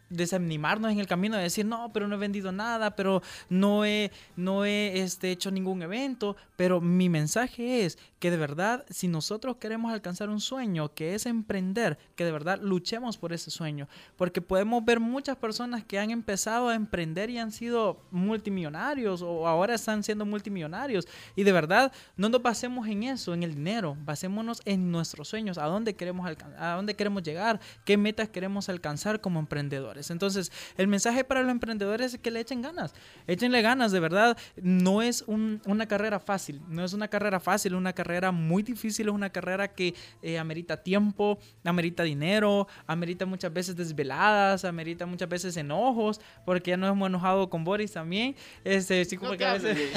desanimarnos 0.10 0.92
en 0.92 1.00
el 1.00 1.08
camino 1.08 1.38
de 1.38 1.44
decir 1.44 1.66
no 1.66 1.92
pero 1.94 2.08
no 2.08 2.16
he 2.16 2.20
vendido 2.20 2.52
nada 2.52 2.96
pero 2.96 3.22
no 3.50 3.86
he 3.86 4.12
no 4.36 4.66
he 4.66 5.02
este, 5.02 5.32
hecho 5.32 5.52
ningún 5.52 5.82
evento 5.82 6.36
pero 6.56 6.82
mi 6.82 7.10
mensaje 7.10 7.86
es 7.86 7.98
que 8.20 8.32
de 8.32 8.38
verdad 8.38 8.86
si 8.90 9.08
nosotros 9.08 9.58
queremos 9.58 9.92
alcanzar 9.94 10.30
un 10.30 10.42
sueño 10.42 10.94
que 10.94 11.16
es 11.16 11.26
emprender 11.26 11.98
que 12.16 12.26
de 12.26 12.32
verdad 12.32 12.60
luchemos 12.62 13.18
por 13.18 13.34
ese 13.34 13.52
sueño. 13.52 13.88
Porque 14.18 14.42
podemos 14.42 14.84
ver 14.84 15.00
muchas 15.00 15.38
personas 15.38 15.84
que 15.84 16.00
han 16.00 16.12
empezado 16.12 16.70
a 16.70 16.76
emprender 16.76 17.30
y 17.30 17.38
han 17.38 17.52
sido 17.52 18.02
multimillonarios 18.12 19.22
o 19.22 19.48
ahora 19.48 19.76
están 19.76 20.04
siendo 20.04 20.26
multimillonarios. 20.26 21.08
Y 21.36 21.44
de 21.44 21.52
verdad 21.52 21.92
no 22.18 22.30
nos 22.30 22.42
basemos 22.42 22.88
en 22.88 23.04
eso 23.04 23.34
en 23.34 23.44
el 23.44 23.56
dinero. 23.56 23.98
Basémonos 24.06 24.62
en 24.66 24.92
nuestros 24.92 25.28
sueños 25.28 25.58
a 25.58 25.66
dónde 25.66 25.96
queremos 25.96 26.30
a 26.58 26.74
dónde 26.76 26.96
queremos 26.96 27.24
llegar 27.24 27.60
qué 27.86 27.98
metas 27.98 28.30
queremos 28.30 28.70
alcanzar 28.70 29.22
como 29.22 29.40
emprendedores 29.40 29.99
entonces 30.10 30.52
el 30.78 30.88
mensaje 30.88 31.24
para 31.24 31.42
los 31.42 31.52
emprendedores 31.52 32.14
es 32.14 32.20
que 32.20 32.32
le 32.32 32.40
echen 32.40 32.62
ganas 32.62 32.94
échenle 33.28 33.62
ganas 33.62 33.92
de 33.92 34.00
verdad. 34.00 34.38
No 34.62 35.02
es 35.02 35.24
un- 35.28 35.62
una 35.66 35.88
carrera 35.88 36.20
fácil 36.20 36.62
no 36.70 36.84
es 36.86 36.94
una 36.94 37.08
carrera 37.08 37.40
fácil 37.40 37.76
una 37.76 37.94
carrera 37.94 38.32
muy 38.32 38.64
difícil 38.64 39.08
es 39.08 39.14
una 39.14 39.30
carrera 39.30 39.68
que 39.68 39.94
eh, 40.22 40.40
amerita 40.40 40.78
tiempo 40.78 41.38
amerita 41.64 42.04
dinero 42.04 42.68
amerita 42.88 43.26
muchas 43.26 43.52
veces 43.54 43.76
desveladas 43.76 44.66
amerita 44.66 45.06
muchas 45.06 45.28
veces 45.30 45.58
enojos 45.58 46.22
porque 46.46 46.72
ya 46.72 46.78
nos 46.78 46.92
hemos 46.92 47.10
enojado 47.10 47.50
con 47.50 47.64
Boris 47.64 47.92
también. 47.92 48.36
Este 48.64 49.04
sí 49.06 49.18
como 49.18 49.32
No 49.32 49.38
que 49.38 49.46
a 49.46 49.58
te 49.60 49.74
veces 49.74 49.94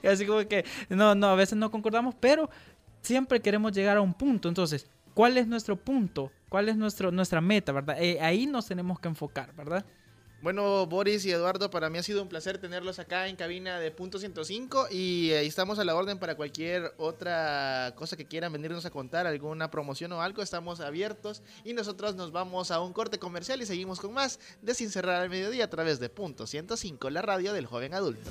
así 0.10 0.26
como 0.26 0.46
que 0.46 0.64
no 0.88 1.14
no 1.14 1.26
a 1.28 1.34
veces 1.34 1.56
no 1.58 1.70
concordamos 1.70 2.14
pero 2.18 2.48
siempre 3.02 3.40
queremos 3.40 3.72
llegar 3.72 3.96
a 3.96 4.00
un 4.00 4.14
punto. 4.14 4.48
Entonces 4.48 4.86
¿Cuál 5.12 5.36
es 5.38 5.46
nuestro 5.48 5.76
punto? 5.76 6.30
¿Cuál 6.50 6.68
es 6.68 6.76
nuestro, 6.76 7.12
nuestra 7.12 7.40
meta, 7.40 7.70
verdad? 7.70 7.96
Eh, 8.02 8.20
ahí 8.20 8.44
nos 8.44 8.66
tenemos 8.66 8.98
que 8.98 9.06
enfocar, 9.06 9.54
¿verdad? 9.54 9.86
Bueno, 10.42 10.84
Boris 10.86 11.24
y 11.24 11.30
Eduardo, 11.30 11.70
para 11.70 11.90
mí 11.90 11.98
ha 11.98 12.02
sido 12.02 12.22
un 12.22 12.28
placer 12.28 12.58
tenerlos 12.58 12.98
acá 12.98 13.28
en 13.28 13.36
cabina 13.36 13.78
de 13.78 13.92
Punto 13.92 14.18
105 14.18 14.88
y 14.90 15.30
ahí 15.32 15.46
estamos 15.46 15.78
a 15.78 15.84
la 15.84 15.94
orden 15.94 16.18
para 16.18 16.34
cualquier 16.34 16.92
otra 16.96 17.92
cosa 17.94 18.16
que 18.16 18.24
quieran 18.24 18.52
venirnos 18.52 18.84
a 18.84 18.90
contar, 18.90 19.28
alguna 19.28 19.70
promoción 19.70 20.10
o 20.12 20.22
algo, 20.22 20.42
estamos 20.42 20.80
abiertos 20.80 21.42
y 21.62 21.72
nosotros 21.72 22.16
nos 22.16 22.32
vamos 22.32 22.72
a 22.72 22.80
un 22.80 22.94
corte 22.94 23.18
comercial 23.18 23.62
y 23.62 23.66
seguimos 23.66 24.00
con 24.00 24.12
más 24.12 24.40
de 24.60 24.74
Sin 24.74 24.90
Cerrar 24.90 25.22
al 25.22 25.30
Mediodía 25.30 25.66
a 25.66 25.70
través 25.70 26.00
de 26.00 26.08
Punto 26.08 26.48
105, 26.48 27.10
la 27.10 27.22
radio 27.22 27.52
del 27.52 27.66
joven 27.66 27.94
adulto. 27.94 28.30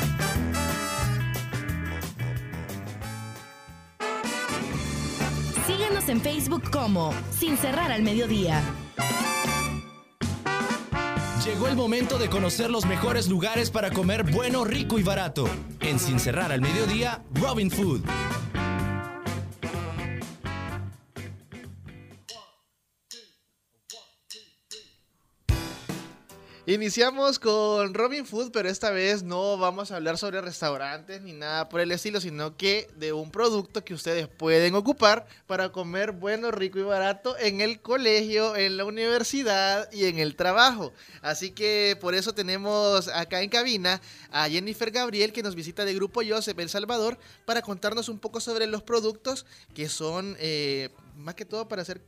En 6.07 6.19
Facebook 6.19 6.69
como 6.71 7.13
Sin 7.37 7.57
cerrar 7.57 7.91
al 7.91 8.01
mediodía. 8.01 8.61
Llegó 11.45 11.67
el 11.67 11.75
momento 11.75 12.17
de 12.17 12.29
conocer 12.29 12.69
los 12.69 12.85
mejores 12.85 13.27
lugares 13.27 13.69
para 13.69 13.91
comer 13.91 14.23
bueno, 14.31 14.63
rico 14.63 14.99
y 14.99 15.03
barato. 15.03 15.47
En 15.79 15.99
Sin 15.99 16.19
cerrar 16.19 16.51
al 16.51 16.61
mediodía, 16.61 17.23
Robin 17.33 17.69
Food. 17.69 18.01
Iniciamos 26.71 27.37
con 27.37 27.93
Robin 27.93 28.25
Food, 28.25 28.51
pero 28.53 28.69
esta 28.69 28.91
vez 28.91 29.23
no 29.23 29.57
vamos 29.57 29.91
a 29.91 29.97
hablar 29.97 30.17
sobre 30.17 30.39
restaurantes 30.39 31.21
ni 31.21 31.33
nada 31.33 31.67
por 31.67 31.81
el 31.81 31.91
estilo, 31.91 32.21
sino 32.21 32.55
que 32.55 32.87
de 32.95 33.11
un 33.11 33.29
producto 33.29 33.83
que 33.83 33.93
ustedes 33.93 34.29
pueden 34.29 34.73
ocupar 34.75 35.27
para 35.47 35.73
comer 35.73 36.13
bueno, 36.13 36.49
rico 36.49 36.79
y 36.79 36.83
barato 36.83 37.37
en 37.37 37.59
el 37.59 37.81
colegio, 37.81 38.55
en 38.55 38.77
la 38.77 38.85
universidad 38.85 39.91
y 39.91 40.05
en 40.05 40.17
el 40.17 40.37
trabajo. 40.37 40.93
Así 41.21 41.51
que 41.51 41.97
por 41.99 42.15
eso 42.15 42.33
tenemos 42.33 43.09
acá 43.09 43.41
en 43.41 43.49
cabina 43.49 43.99
a 44.31 44.47
Jennifer 44.47 44.91
Gabriel 44.91 45.33
que 45.33 45.43
nos 45.43 45.55
visita 45.55 45.83
de 45.83 45.93
Grupo 45.93 46.21
Joseph 46.25 46.57
El 46.57 46.69
Salvador 46.69 47.17
para 47.43 47.61
contarnos 47.61 48.07
un 48.07 48.17
poco 48.17 48.39
sobre 48.39 48.65
los 48.65 48.81
productos 48.81 49.45
que 49.75 49.89
son 49.89 50.37
eh, 50.39 50.87
más 51.17 51.35
que 51.35 51.43
todo 51.43 51.67
para 51.67 51.81
hacer 51.81 52.01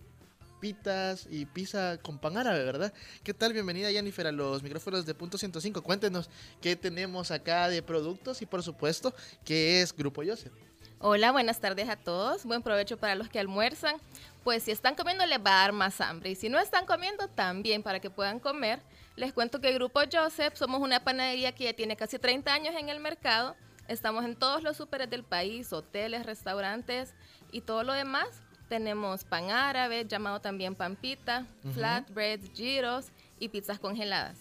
y 1.29 1.45
pizza 1.45 1.97
con 2.01 2.17
pan 2.17 2.37
árabe, 2.37 2.63
¿verdad? 2.63 2.93
¿Qué 3.21 3.33
tal? 3.33 3.51
Bienvenida 3.51 3.91
Jennifer 3.91 4.25
a 4.27 4.31
los 4.31 4.63
micrófonos 4.63 5.05
de 5.05 5.13
Punto 5.13 5.37
105. 5.37 5.81
Cuéntenos 5.83 6.29
qué 6.61 6.77
tenemos 6.77 7.31
acá 7.31 7.67
de 7.67 7.81
productos 7.81 8.41
y 8.41 8.45
por 8.45 8.63
supuesto 8.63 9.13
qué 9.43 9.81
es 9.81 9.93
Grupo 9.93 10.23
Joseph. 10.25 10.53
Hola, 10.99 11.33
buenas 11.33 11.59
tardes 11.59 11.89
a 11.89 11.97
todos. 11.97 12.45
Buen 12.45 12.63
provecho 12.63 12.95
para 12.95 13.15
los 13.15 13.27
que 13.27 13.39
almuerzan. 13.39 13.97
Pues 14.45 14.63
si 14.63 14.71
están 14.71 14.95
comiendo 14.95 15.25
les 15.25 15.39
va 15.39 15.49
a 15.49 15.61
dar 15.63 15.73
más 15.73 15.99
hambre 15.99 16.29
y 16.29 16.35
si 16.35 16.47
no 16.47 16.57
están 16.57 16.85
comiendo 16.85 17.27
también 17.27 17.83
para 17.83 17.99
que 17.99 18.09
puedan 18.09 18.39
comer. 18.39 18.79
Les 19.17 19.33
cuento 19.33 19.59
que 19.59 19.73
Grupo 19.73 19.99
Joseph 20.09 20.55
somos 20.55 20.79
una 20.79 21.03
panadería 21.03 21.53
que 21.53 21.65
ya 21.65 21.73
tiene 21.73 21.97
casi 21.97 22.19
30 22.19 22.53
años 22.53 22.73
en 22.79 22.87
el 22.87 23.01
mercado. 23.01 23.57
Estamos 23.89 24.23
en 24.23 24.37
todos 24.37 24.63
los 24.63 24.77
súperes 24.77 25.09
del 25.09 25.25
país, 25.25 25.73
hoteles, 25.73 26.25
restaurantes 26.25 27.13
y 27.51 27.59
todo 27.59 27.83
lo 27.83 27.91
demás. 27.91 28.29
Tenemos 28.77 29.23
pan 29.23 29.51
árabe, 29.51 30.03
llamado 30.09 30.41
también 30.41 30.73
pampita, 30.73 31.45
Ujú. 31.63 31.73
flatbreads, 31.75 32.49
giros 32.55 33.05
y 33.39 33.49
pizzas 33.49 33.77
congeladas. 33.77 34.35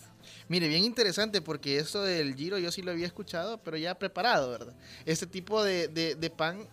Mire, 0.49 0.68
bien 0.68 0.85
interesante 0.85 1.42
porque 1.42 1.77
esto 1.77 2.03
del 2.03 2.35
giro 2.35 2.57
yo 2.57 2.73
sí 2.73 2.81
lo 2.81 2.92
había 2.92 3.05
escuchado, 3.05 3.59
pero 3.59 3.77
ya 3.77 3.95
preparado, 3.95 4.49
¿verdad? 4.51 4.73
Este 5.05 5.27
tipo 5.27 5.62
de, 5.62 5.88
de- 5.88 6.14
de 6.14 6.31
pan, 6.31 6.66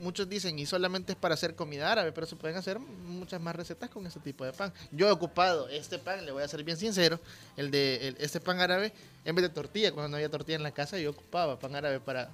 muchos 0.00 0.28
dicen, 0.28 0.58
y 0.58 0.66
solamente 0.66 1.12
es 1.12 1.16
para 1.16 1.34
hacer 1.34 1.54
comida 1.54 1.92
árabe, 1.92 2.10
pero 2.10 2.26
se 2.26 2.34
pueden 2.34 2.56
hacer 2.56 2.80
muchas 2.80 3.40
más 3.40 3.54
recetas 3.54 3.88
con 3.90 4.04
este 4.08 4.18
tipo 4.18 4.44
de 4.44 4.52
pan. 4.52 4.72
Yo 4.90 5.06
he 5.06 5.12
ocupado 5.12 5.68
este 5.68 6.00
pan, 6.00 6.26
le 6.26 6.32
voy 6.32 6.42
a 6.42 6.48
ser 6.48 6.64
bien 6.64 6.76
sincero, 6.76 7.20
el 7.56 7.70
de 7.70 8.08
el- 8.08 8.16
este 8.18 8.40
pan 8.40 8.58
árabe, 8.58 8.92
en 9.24 9.36
vez 9.36 9.44
de 9.44 9.50
tortilla, 9.50 9.92
cuando 9.92 10.08
no 10.08 10.16
había 10.16 10.28
tortilla 10.28 10.56
en 10.56 10.64
la 10.64 10.72
casa, 10.72 10.98
yo 10.98 11.10
ocupaba 11.10 11.60
pan 11.60 11.76
árabe 11.76 12.00
para 12.00 12.28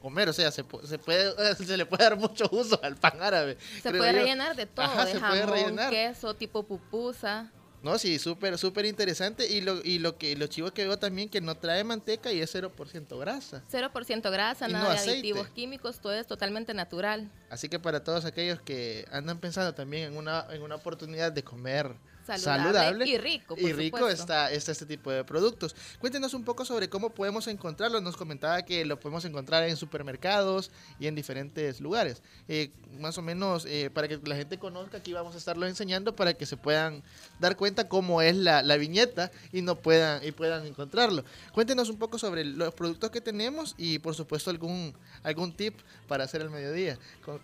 comer, 0.00 0.28
o 0.28 0.32
sea, 0.32 0.50
se, 0.50 0.64
se 0.84 0.98
puede, 0.98 1.54
se 1.56 1.76
le 1.76 1.86
puede 1.86 2.04
dar 2.04 2.16
mucho 2.16 2.48
uso 2.52 2.78
al 2.82 2.96
pan 2.96 3.22
árabe. 3.22 3.56
Se 3.82 3.90
puede 3.90 4.12
yo. 4.12 4.18
rellenar 4.18 4.56
de 4.56 4.66
todo, 4.66 4.84
Ajá, 4.86 5.04
de 5.04 5.12
se 5.12 5.18
puede 5.20 5.40
jamón, 5.42 5.54
rellenar. 5.54 5.90
queso, 5.90 6.34
tipo 6.34 6.62
pupusa. 6.64 7.50
No, 7.82 7.98
sí, 7.98 8.18
súper, 8.18 8.58
súper 8.58 8.84
interesante. 8.86 9.46
Y 9.46 9.60
lo, 9.60 9.80
y 9.84 9.98
lo 10.00 10.16
que 10.18 10.34
lo 10.34 10.48
chivo 10.48 10.72
que 10.72 10.84
veo 10.84 10.98
también 10.98 11.28
que 11.28 11.40
no 11.40 11.54
trae 11.56 11.84
manteca 11.84 12.32
y 12.32 12.40
es 12.40 12.52
0% 12.52 13.18
grasa. 13.20 13.62
0% 13.70 14.30
grasa, 14.32 14.68
Y 14.68 14.72
no 14.72 14.78
nada 14.78 14.94
de 14.94 15.10
aditivos 15.10 15.48
químicos, 15.50 16.00
todo 16.00 16.12
es 16.14 16.26
totalmente 16.26 16.74
natural. 16.74 17.30
Así 17.48 17.68
que 17.68 17.78
para 17.78 18.02
todos 18.02 18.24
aquellos 18.24 18.60
que 18.60 19.06
andan 19.12 19.38
pensando 19.38 19.72
también 19.74 20.04
en 20.12 20.16
una, 20.16 20.46
en 20.50 20.62
una 20.62 20.74
oportunidad 20.74 21.30
de 21.30 21.44
comer 21.44 21.94
Saludable 22.26 22.62
saludable, 22.64 23.06
y 23.06 23.18
rico, 23.18 23.54
por 23.54 23.58
y 23.62 23.72
rico 23.72 23.98
supuesto. 23.98 24.22
está, 24.22 24.50
está 24.50 24.72
este 24.72 24.86
tipo 24.86 25.10
de 25.12 25.24
productos. 25.24 25.76
Cuéntenos 26.00 26.34
un 26.34 26.44
poco 26.44 26.64
sobre 26.64 26.88
cómo 26.88 27.10
podemos 27.10 27.46
encontrarlo. 27.46 28.00
Nos 28.00 28.16
comentaba 28.16 28.62
que 28.62 28.84
lo 28.84 28.98
podemos 28.98 29.24
encontrar 29.24 29.62
en 29.64 29.76
supermercados 29.76 30.70
y 30.98 31.06
en 31.06 31.14
diferentes 31.14 31.80
lugares. 31.80 32.22
Eh, 32.48 32.70
más 32.98 33.16
o 33.18 33.22
menos 33.22 33.64
eh, 33.66 33.90
para 33.92 34.08
que 34.08 34.18
la 34.24 34.34
gente 34.34 34.58
conozca, 34.58 34.98
aquí 34.98 35.12
vamos 35.12 35.34
a 35.34 35.38
estarlo 35.38 35.66
enseñando 35.66 36.16
para 36.16 36.34
que 36.34 36.46
se 36.46 36.56
puedan 36.56 37.02
dar 37.38 37.56
cuenta 37.56 37.88
cómo 37.88 38.22
es 38.22 38.36
la, 38.36 38.62
la 38.62 38.76
viñeta 38.76 39.30
y 39.52 39.62
no 39.62 39.76
puedan 39.76 40.24
y 40.24 40.32
puedan 40.32 40.66
encontrarlo. 40.66 41.24
Cuéntenos 41.52 41.88
un 41.90 41.98
poco 41.98 42.18
sobre 42.18 42.44
los 42.44 42.74
productos 42.74 43.10
que 43.10 43.20
tenemos 43.20 43.74
y 43.78 43.98
por 43.98 44.14
supuesto 44.14 44.50
algún 44.50 44.94
algún 45.22 45.52
tip 45.54 45.74
para 46.08 46.24
hacer 46.24 46.40
el 46.40 46.50
mediodía 46.50 46.98
con, 47.24 47.40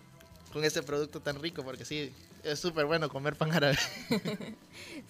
con 0.53 0.63
este 0.63 0.83
producto 0.83 1.19
tan 1.19 1.41
rico 1.41 1.63
porque 1.63 1.83
sí 1.83 2.13
es 2.43 2.59
súper 2.59 2.85
bueno 2.85 3.09
comer 3.09 3.35
pan 3.35 3.51
árabe. 3.51 3.77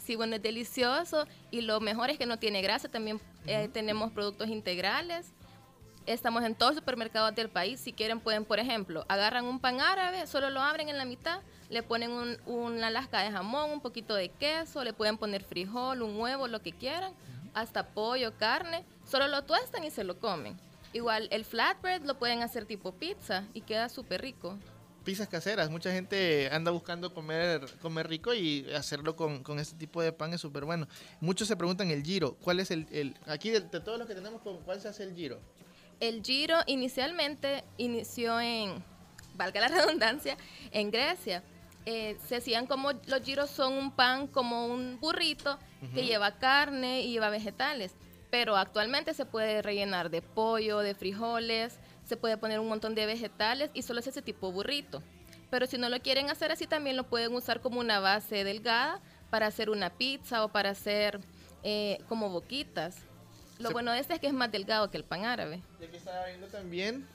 Sí, 0.06 0.16
bueno, 0.16 0.36
es 0.36 0.42
delicioso 0.42 1.26
y 1.52 1.62
lo 1.62 1.80
mejor 1.80 2.10
es 2.10 2.18
que 2.18 2.26
no 2.26 2.38
tiene 2.40 2.62
grasa. 2.62 2.90
También 2.90 3.20
eh, 3.48 3.70
tenemos 3.72 4.12
productos 4.12 4.50
integrales. 4.50 5.28
Estamos 6.06 6.44
en 6.44 6.56
todos 6.56 6.74
los 6.74 6.80
supermercados 6.82 7.34
del 7.36 7.50
país. 7.50 7.80
Si 7.80 7.94
quieren, 7.94 8.20
pueden, 8.20 8.44
por 8.44 8.60
ejemplo, 8.60 9.06
agarran 9.08 9.46
un 9.46 9.60
pan 9.60 9.80
árabe, 9.80 10.28
solo 10.28 10.50
lo 10.50 10.62
abren 10.62 10.90
en 10.90 10.98
la 10.98 11.06
mitad, 11.06 11.40
le 11.70 11.82
ponen 11.84 12.12
un- 12.12 12.38
una 12.46 12.90
lasca 12.90 13.22
de 13.22 13.32
jamón, 13.32 13.72
un 13.72 13.80
poquito 13.82 14.14
de 14.14 14.28
queso, 14.30 14.84
le 14.84 14.92
pueden 14.92 15.18
poner 15.18 15.44
frijol, 15.44 16.02
un 16.02 16.20
huevo, 16.20 16.48
lo 16.50 16.62
que 16.62 16.74
quieran, 16.74 17.14
hasta 17.54 17.88
pollo, 17.88 18.38
carne. 18.38 18.84
Solo 19.10 19.28
lo 19.30 19.44
tuestan 19.44 19.86
y 19.86 19.92
se 19.92 20.04
lo 20.04 20.20
comen. 20.20 20.58
Igual 20.92 21.30
el 21.32 21.46
flatbread 21.46 22.02
lo 22.04 22.20
pueden 22.20 22.42
hacer 22.44 22.66
tipo 22.66 22.92
pizza 22.92 23.46
y 23.54 23.62
queda 23.62 23.88
súper 23.88 24.22
rico. 24.22 24.58
Pizzas 25.04 25.28
caseras, 25.28 25.70
mucha 25.70 25.92
gente 25.92 26.50
anda 26.52 26.72
buscando 26.72 27.14
comer 27.14 27.66
comer 27.82 28.08
rico 28.08 28.34
y 28.34 28.66
hacerlo 28.74 29.16
con, 29.18 29.44
con 29.44 29.60
este 29.60 29.76
tipo 29.76 30.02
de 30.02 30.14
pan 30.14 30.34
es 30.34 30.40
súper 30.42 30.64
bueno. 30.64 30.88
Muchos 31.20 31.48
se 31.50 31.58
preguntan 31.58 31.92
el 31.92 32.04
giro, 32.04 32.36
¿cuál 32.42 32.62
es 32.62 32.72
el, 32.72 32.88
el 32.90 33.16
aquí 33.28 33.50
de, 33.50 33.60
de 33.60 33.80
todos 33.82 34.00
los 34.00 34.08
que 34.08 34.16
tenemos, 34.16 34.42
¿con 34.42 34.58
cuál 34.60 34.80
se 34.80 34.88
hace 34.88 35.04
el 35.04 35.14
giro? 35.14 35.40
El 36.00 36.22
Giro 36.24 36.58
inicialmente 36.68 37.64
inició 37.78 38.40
en, 38.40 38.84
valga 39.36 39.62
la 39.62 39.68
redundancia, 39.86 40.38
en 40.72 40.92
Grecia. 40.92 41.44
Eh, 41.86 42.18
se 42.28 42.38
hacían 42.38 42.66
como, 42.66 42.92
los 42.94 43.22
giros 43.24 43.50
son 43.50 43.74
un 43.74 43.92
pan 43.92 44.28
como 44.28 44.68
un 44.68 45.00
burrito 45.02 45.60
que 45.94 46.00
Ujú. 46.00 46.08
lleva 46.08 46.38
carne 46.40 47.02
y 47.02 47.12
lleva 47.12 47.30
vegetales. 47.30 47.92
Pero 48.32 48.56
actualmente 48.58 49.14
se 49.14 49.26
puede 49.26 49.62
rellenar 49.62 50.10
de 50.10 50.22
pollo, 50.22 50.80
de 50.80 50.96
frijoles, 50.96 51.76
se 52.14 52.18
puede 52.18 52.38
poner 52.38 52.60
un 52.60 52.68
montón 52.68 52.94
de 52.94 53.08
vegetales 53.08 53.72
y 53.74 53.82
solo 53.82 54.00
es 54.00 54.06
ese 54.06 54.22
tipo 54.22 54.52
burrito. 54.52 55.02
Pero 55.50 55.66
si 55.66 55.80
no 55.80 55.90
lo 55.90 56.00
quieren 56.00 56.30
hacer 56.30 56.52
así, 56.52 56.68
también 56.68 56.96
lo 56.96 57.06
pueden 57.10 57.34
usar 57.34 57.60
como 57.60 57.80
una 57.80 58.00
base 58.00 58.44
delgada 58.44 59.02
para 59.32 59.48
hacer 59.48 59.72
una 59.72 59.90
pizza 59.90 60.44
o 60.46 60.50
para 60.50 60.70
hacer 60.70 61.20
eh, 61.64 61.98
como 62.08 62.30
boquitas. 62.30 62.98
Lo 63.58 63.70
Se- 63.70 63.74
bueno 63.74 63.92
de 63.92 64.00
este 64.00 64.14
es 64.14 64.20
que 64.20 64.28
es 64.28 64.34
más 64.34 64.52
delgado 64.52 64.92
que 64.92 64.98
el 64.98 65.04
pan 65.06 65.26
árabe. 65.26 65.64
Y 65.82 65.86
aquí 65.86 65.98
estaba 65.98 66.24
viendo 66.28 66.46
también 66.48 67.08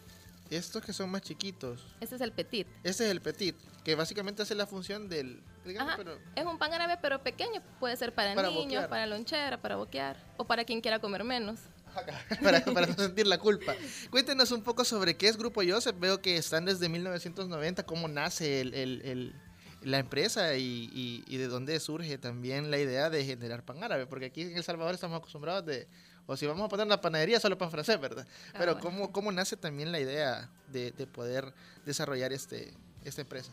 estos 0.51 0.83
que 0.85 0.93
son 0.93 1.11
más 1.11 1.23
chiquitos. 1.23 1.81
Este 2.01 2.17
es 2.17 2.21
el 2.21 2.33
petit. 2.33 2.67
Este 2.83 3.05
es 3.05 3.11
el 3.13 3.21
petit, 3.21 3.55
que 3.85 3.95
básicamente 3.95 4.43
hace 4.43 4.57
la 4.57 4.67
función 4.67 5.09
del, 5.09 5.41
digamos, 5.65 5.93
Ajá, 5.93 5.97
pero 6.03 6.19
Es 6.35 6.45
un 6.45 6.59
pan 6.59 6.73
árabe, 6.73 6.99
pero 7.01 7.23
pequeño. 7.23 7.63
Puede 7.79 7.97
ser 7.97 8.13
para, 8.15 8.35
Para 8.35 8.49
niños, 8.49 8.65
boquear. 8.65 8.89
para 8.89 9.07
lonchera, 9.07 9.59
para 9.61 9.77
boquear. 9.77 10.17
O 10.39 10.45
para 10.45 10.65
quien 10.65 10.81
quiera 10.81 10.99
comer 10.99 11.23
menos. 11.23 11.61
para, 12.43 12.65
para 12.65 12.87
no 12.87 12.95
sentir 12.95 13.27
la 13.27 13.39
culpa. 13.39 13.75
Cuéntenos 14.11 14.51
un 14.53 14.63
poco 14.63 14.85
sobre 14.85 15.17
qué 15.17 15.29
es 15.29 15.37
Grupo 15.37 15.63
Joseph. 15.67 15.97
Veo 15.99 16.21
que 16.21 16.37
están 16.37 16.65
desde 16.65 16.89
1990, 16.89 17.85
cómo 17.85 18.09
nace 18.09 18.61
el, 18.61 18.75
el- 18.75 19.03
el- 19.05 19.35
la 19.83 19.99
empresa 19.99 20.57
y, 20.57 20.91
y- 20.93 21.25
y 21.29 21.37
de 21.37 21.47
dónde 21.47 21.79
surge 21.79 22.19
también 22.19 22.71
la 22.71 22.79
idea 22.79 23.11
de 23.11 23.25
generar 23.25 23.65
pan 23.65 23.83
árabe. 23.85 24.07
Porque 24.07 24.27
aquí 24.27 24.43
en 24.43 24.57
El 24.57 24.65
Salvador 24.65 24.95
estamos 24.95 25.17
acostumbrados 25.19 25.65
de, 25.67 25.87
o 26.27 26.37
si 26.37 26.47
vamos 26.47 26.65
a 26.65 26.69
poner 26.69 26.85
una 26.87 27.01
panadería, 27.01 27.39
solo 27.39 27.57
pan 27.57 27.71
francés, 27.71 28.01
¿verdad? 28.01 28.27
Pero 28.55 28.75
bueno. 28.75 28.81
¿cómo, 28.81 29.13
cómo 29.13 29.31
nace 29.31 29.57
también 29.57 29.93
la 29.93 30.01
idea 30.01 30.51
de, 30.73 30.91
de 30.91 31.07
poder 31.07 31.55
desarrollar 31.87 32.33
este, 32.33 32.75
esta 33.05 33.21
empresa? 33.21 33.53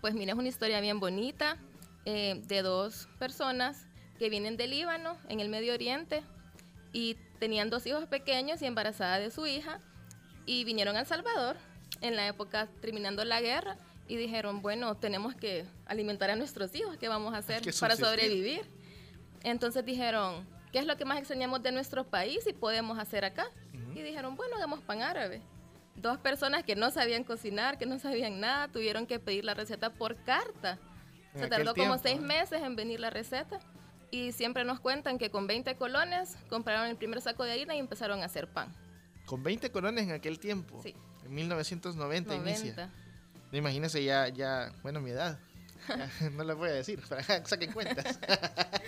Pues 0.00 0.14
mira, 0.14 0.32
es 0.32 0.38
una 0.38 0.48
historia 0.48 0.80
bien 0.80 0.98
bonita 0.98 1.58
eh, 2.06 2.40
de 2.46 2.62
dos 2.62 3.08
personas 3.18 3.86
que 4.18 4.30
vienen 4.30 4.56
del 4.56 4.70
Líbano, 4.70 5.18
en 5.28 5.40
el 5.40 5.50
Medio 5.50 5.74
Oriente, 5.74 6.22
y 6.94 7.18
tenían 7.36 7.70
dos 7.70 7.86
hijos 7.86 8.06
pequeños 8.06 8.62
y 8.62 8.66
embarazada 8.66 9.18
de 9.18 9.30
su 9.30 9.46
hija, 9.46 9.80
y 10.44 10.64
vinieron 10.64 10.96
a 10.96 11.00
El 11.00 11.06
Salvador 11.06 11.56
en 12.00 12.16
la 12.16 12.26
época 12.26 12.68
terminando 12.80 13.24
la 13.24 13.40
guerra, 13.40 13.76
y 14.08 14.16
dijeron, 14.16 14.62
bueno, 14.62 14.94
tenemos 14.94 15.34
que 15.34 15.64
alimentar 15.86 16.30
a 16.30 16.36
nuestros 16.36 16.74
hijos, 16.74 16.96
¿qué 16.96 17.08
vamos 17.08 17.34
a 17.34 17.38
hacer 17.38 17.62
para 17.80 17.96
sobrevivir? 17.96 18.62
Entonces 19.42 19.84
dijeron, 19.84 20.46
¿qué 20.72 20.78
es 20.78 20.86
lo 20.86 20.96
que 20.96 21.04
más 21.04 21.18
extrañamos 21.18 21.62
de 21.62 21.72
nuestro 21.72 22.04
país 22.04 22.46
y 22.46 22.52
podemos 22.52 22.98
hacer 22.98 23.24
acá? 23.24 23.48
Y 23.94 24.02
dijeron, 24.02 24.36
bueno, 24.36 24.56
hagamos 24.56 24.80
pan 24.80 25.02
árabe. 25.02 25.40
Dos 25.96 26.18
personas 26.18 26.62
que 26.62 26.76
no 26.76 26.90
sabían 26.90 27.24
cocinar, 27.24 27.78
que 27.78 27.86
no 27.86 27.98
sabían 27.98 28.40
nada, 28.40 28.68
tuvieron 28.68 29.06
que 29.06 29.18
pedir 29.18 29.44
la 29.44 29.54
receta 29.54 29.90
por 29.90 30.16
carta. 30.16 30.78
Se 31.34 31.48
tardó 31.48 31.74
como 31.74 31.98
tiempo, 31.98 31.98
seis 32.02 32.20
meses 32.20 32.62
en 32.62 32.76
venir 32.76 33.00
la 33.00 33.10
receta. 33.10 33.58
Y 34.16 34.32
siempre 34.32 34.64
nos 34.64 34.80
cuentan 34.80 35.18
que 35.18 35.30
con 35.30 35.46
20 35.46 35.76
colones 35.76 36.36
compraron 36.48 36.88
el 36.88 36.96
primer 36.96 37.20
saco 37.20 37.44
de 37.44 37.52
harina 37.52 37.76
y 37.76 37.78
empezaron 37.78 38.22
a 38.22 38.24
hacer 38.24 38.48
pan. 38.48 38.74
Con 39.26 39.42
20 39.42 39.70
colones 39.70 40.04
en 40.04 40.12
aquel 40.12 40.38
tiempo. 40.38 40.80
Sí. 40.82 40.94
En 41.26 41.34
1990 41.34 42.34
inicia. 42.34 42.72
90. 42.72 42.90
Imagínense 43.52 44.02
ya, 44.02 44.28
ya, 44.28 44.72
bueno, 44.82 45.02
mi 45.02 45.10
edad. 45.10 45.38
Ya, 45.86 46.10
no 46.30 46.44
les 46.44 46.56
voy 46.56 46.70
a 46.70 46.72
decir, 46.72 46.98
para 47.08 47.42
que 47.42 47.46
saquen 47.46 47.72
cuentas. 47.72 48.18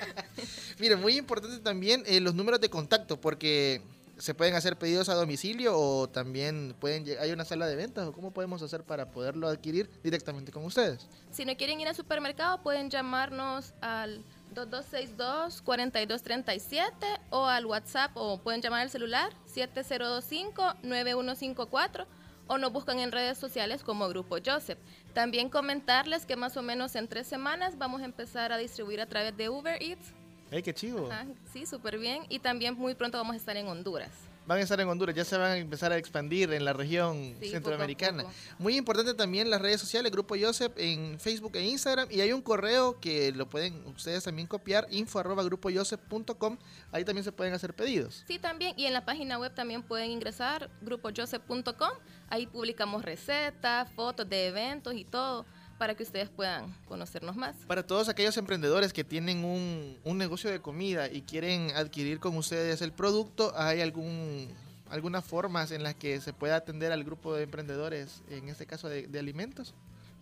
Miren, 0.79 0.99
muy 0.99 1.19
importante 1.19 1.59
también 1.59 2.05
eh, 2.07 2.21
los 2.21 2.35
números 2.35 2.59
de 2.63 2.71
contacto, 2.71 3.21
porque 3.21 3.83
se 4.17 4.33
pueden 4.33 4.55
hacer 4.55 4.79
pedidos 4.79 5.11
a 5.11 5.15
domicilio 5.15 5.79
o 5.79 6.09
también 6.09 6.75
pueden 6.81 7.05
hay 7.21 7.33
una 7.33 7.45
sala 7.45 7.67
de 7.67 7.77
ventas 7.77 8.07
o 8.09 8.13
cómo 8.13 8.33
podemos 8.33 8.63
hacer 8.63 8.83
para 8.83 9.11
poderlo 9.11 9.47
adquirir 9.47 9.91
directamente 10.03 10.53
con 10.53 10.65
ustedes. 10.65 11.07
Si 11.31 11.45
no 11.45 11.55
quieren 11.57 11.81
ir 11.81 11.89
al 11.89 11.95
supermercado, 11.95 12.63
pueden 12.63 12.89
llamarnos 12.89 13.75
al 13.83 14.25
2262-4237 14.67 16.91
o 17.31 17.47
al 17.47 17.67
WhatsApp 17.67 18.13
o 18.15 18.39
pueden 18.39 18.63
llamar 18.63 18.83
al 18.83 18.91
celular 18.91 19.33
7025-9154 19.55 22.07
o 22.49 22.59
nos 22.59 22.73
buscan 22.73 22.99
en 22.99 23.13
redes 23.13 23.39
sociales 23.39 23.83
como 23.83 24.09
Grupo 24.09 24.39
Joseph. 24.45 24.79
También 25.13 25.51
comentarles 25.51 26.27
que 26.27 26.37
más 26.37 26.57
o 26.57 26.63
menos 26.63 26.97
en 26.97 27.07
tres 27.09 27.27
semanas 27.27 27.79
vamos 27.79 28.03
a 28.03 28.07
empezar 28.07 28.53
a 28.53 28.57
distribuir 28.57 29.01
a 29.01 29.07
través 29.07 29.37
de 29.37 29.49
Uber 29.49 29.83
Eats. 29.83 30.13
¡Ay, 30.51 30.63
qué 30.63 30.73
chivo! 30.73 31.09
Ajá, 31.11 31.27
sí, 31.53 31.67
súper 31.67 31.99
bien. 31.99 32.25
Y 32.29 32.39
también 32.39 32.75
muy 32.75 32.95
pronto 32.95 33.19
vamos 33.19 33.35
a 33.35 33.37
estar 33.37 33.57
en 33.57 33.69
Honduras. 33.69 34.28
Van 34.49 34.57
a 34.57 34.63
estar 34.63 34.81
en 34.81 34.89
Honduras, 34.89 35.15
ya 35.15 35.27
se 35.27 35.37
van 35.37 35.51
a 35.51 35.57
empezar 35.59 35.93
a 35.93 35.99
expandir 35.99 36.51
en 36.55 36.65
la 36.65 36.73
región 36.73 37.37
Sí, 37.39 37.51
centroamericana. 37.51 38.23
poco 38.23 38.35
Muy 38.59 38.79
importante 38.79 39.13
también 39.13 39.51
las 39.51 39.61
redes 39.61 39.79
sociales, 39.79 40.11
Grupo 40.11 40.37
Joseph 40.41 40.73
en 40.79 41.21
Facebook 41.21 41.55
e 41.57 41.67
Instagram. 41.67 42.09
Y 42.11 42.23
hay 42.23 42.33
un 42.33 42.41
correo 42.41 42.99
que 42.99 43.31
lo 43.33 43.47
pueden 43.47 43.85
ustedes 43.89 44.25
también 44.25 44.49
copiar, 44.49 44.87
info 44.91 45.19
arroba 45.19 45.43
grupojoseph.com. 45.45 46.57
Ahí 46.93 47.05
también 47.05 47.25
se 47.25 47.33
pueden 47.33 47.53
hacer 47.53 47.75
pedidos. 47.75 48.25
Sí, 48.27 48.39
también. 48.39 48.73
Y 48.79 48.87
en 48.87 48.95
la 48.95 49.05
página 49.05 49.39
web 49.39 49.53
también 49.55 49.83
pueden 49.83 50.11
ingresar 50.11 50.71
grupojoseph.com. 50.81 51.91
Ahí 52.31 52.47
publicamos 52.47 53.05
recetas, 53.05 53.93
fotos 53.93 54.27
de 54.31 54.47
eventos 54.47 54.95
y 54.95 55.05
todo 55.05 55.45
para 55.79 55.95
que 55.95 56.03
ustedes 56.03 56.29
puedan 56.29 56.75
conocernos 56.87 57.37
más. 57.37 57.57
Para 57.67 57.87
todos 57.87 58.09
aquellos 58.09 58.37
emprendedores 58.37 58.93
que 58.93 59.05
tienen 59.05 59.45
un, 59.45 59.97
un 60.05 60.19
negocio 60.19 60.51
de 60.51 60.61
comida 60.61 61.09
y 61.09 61.23
quieren 61.23 61.71
adquirir 61.77 62.19
con 62.19 62.37
ustedes 62.37 62.83
el 62.83 62.93
producto, 62.93 63.53
¿hay 63.57 63.81
algún 63.81 64.49
algunas 64.91 65.25
formas 65.25 65.71
en 65.71 65.83
las 65.83 65.95
que 65.95 66.19
se 66.21 66.33
pueda 66.33 66.57
atender 66.57 66.93
al 66.93 67.05
grupo 67.05 67.35
de 67.35 67.43
emprendedores, 67.43 68.23
en 68.31 68.49
este 68.49 68.67
caso 68.67 68.89
de, 68.89 69.07
de 69.07 69.19
alimentos? 69.19 69.75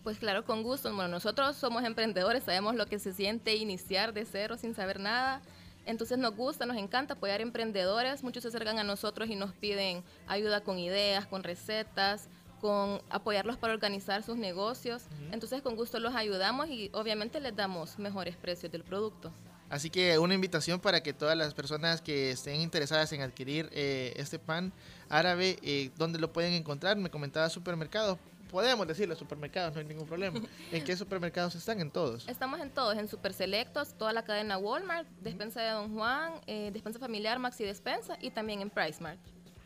Pues 0.03 0.19
claro, 0.19 0.45
con 0.45 0.63
gusto. 0.63 0.93
Bueno, 0.93 1.09
nosotros 1.09 1.55
somos 1.55 1.83
emprendedores, 1.83 2.43
sabemos 2.43 2.75
lo 2.75 2.85
que 2.85 2.99
se 2.99 3.13
siente 3.13 3.55
iniciar 3.55 4.13
de 4.13 4.25
cero 4.25 4.57
sin 4.57 4.73
saber 4.75 4.99
nada. 4.99 5.41
Entonces 5.85 6.17
nos 6.17 6.35
gusta, 6.35 6.65
nos 6.65 6.77
encanta 6.77 7.13
apoyar 7.13 7.41
emprendedores. 7.41 8.23
Muchos 8.23 8.43
se 8.43 8.49
acercan 8.49 8.77
a 8.77 8.83
nosotros 8.83 9.29
y 9.29 9.35
nos 9.35 9.53
piden 9.53 10.03
ayuda 10.27 10.61
con 10.61 10.79
ideas, 10.79 11.25
con 11.25 11.43
recetas, 11.43 12.27
con 12.59 13.01
apoyarlos 13.09 13.57
para 13.57 13.73
organizar 13.73 14.23
sus 14.23 14.37
negocios. 14.37 15.03
Entonces 15.31 15.61
con 15.61 15.75
gusto 15.75 15.99
los 15.99 16.15
ayudamos 16.15 16.69
y 16.69 16.89
obviamente 16.93 17.39
les 17.39 17.55
damos 17.55 17.99
mejores 17.99 18.35
precios 18.35 18.71
del 18.71 18.83
producto. 18.83 19.31
Así 19.69 19.89
que 19.89 20.17
una 20.17 20.33
invitación 20.33 20.79
para 20.79 21.03
que 21.03 21.13
todas 21.13 21.37
las 21.37 21.53
personas 21.53 22.01
que 22.01 22.31
estén 22.31 22.61
interesadas 22.61 23.11
en 23.11 23.21
adquirir 23.21 23.69
eh, 23.73 24.13
este 24.15 24.39
pan 24.39 24.71
árabe, 25.09 25.57
eh, 25.61 25.91
¿dónde 25.97 26.19
lo 26.19 26.31
pueden 26.31 26.53
encontrar? 26.53 26.95
Me 26.97 27.09
comentaba 27.09 27.49
supermercados. 27.49 28.17
Podemos 28.49 28.87
decirlo, 28.87 29.13
supermercados, 29.13 29.73
no 29.73 29.81
hay 29.81 29.85
ningún 29.85 30.07
problema. 30.07 30.39
¿En 30.71 30.83
qué 30.85 30.95
supermercados 30.95 31.53
están? 31.55 31.81
En 31.81 31.91
todos. 31.91 32.29
Estamos 32.29 32.61
en 32.61 32.69
todos, 32.69 32.97
en 32.97 33.09
Super 33.09 33.33
Selectos, 33.33 33.93
toda 33.97 34.13
la 34.13 34.23
cadena 34.23 34.57
Walmart, 34.57 35.05
Despensa 35.21 35.61
de 35.61 35.71
Don 35.71 35.93
Juan, 35.93 36.31
eh, 36.47 36.69
Despensa 36.71 36.97
Familiar, 36.97 37.37
Maxi 37.37 37.65
Despensa 37.65 38.17
y 38.21 38.31
también 38.31 38.61
en 38.61 38.69
PriceMart. 38.69 39.19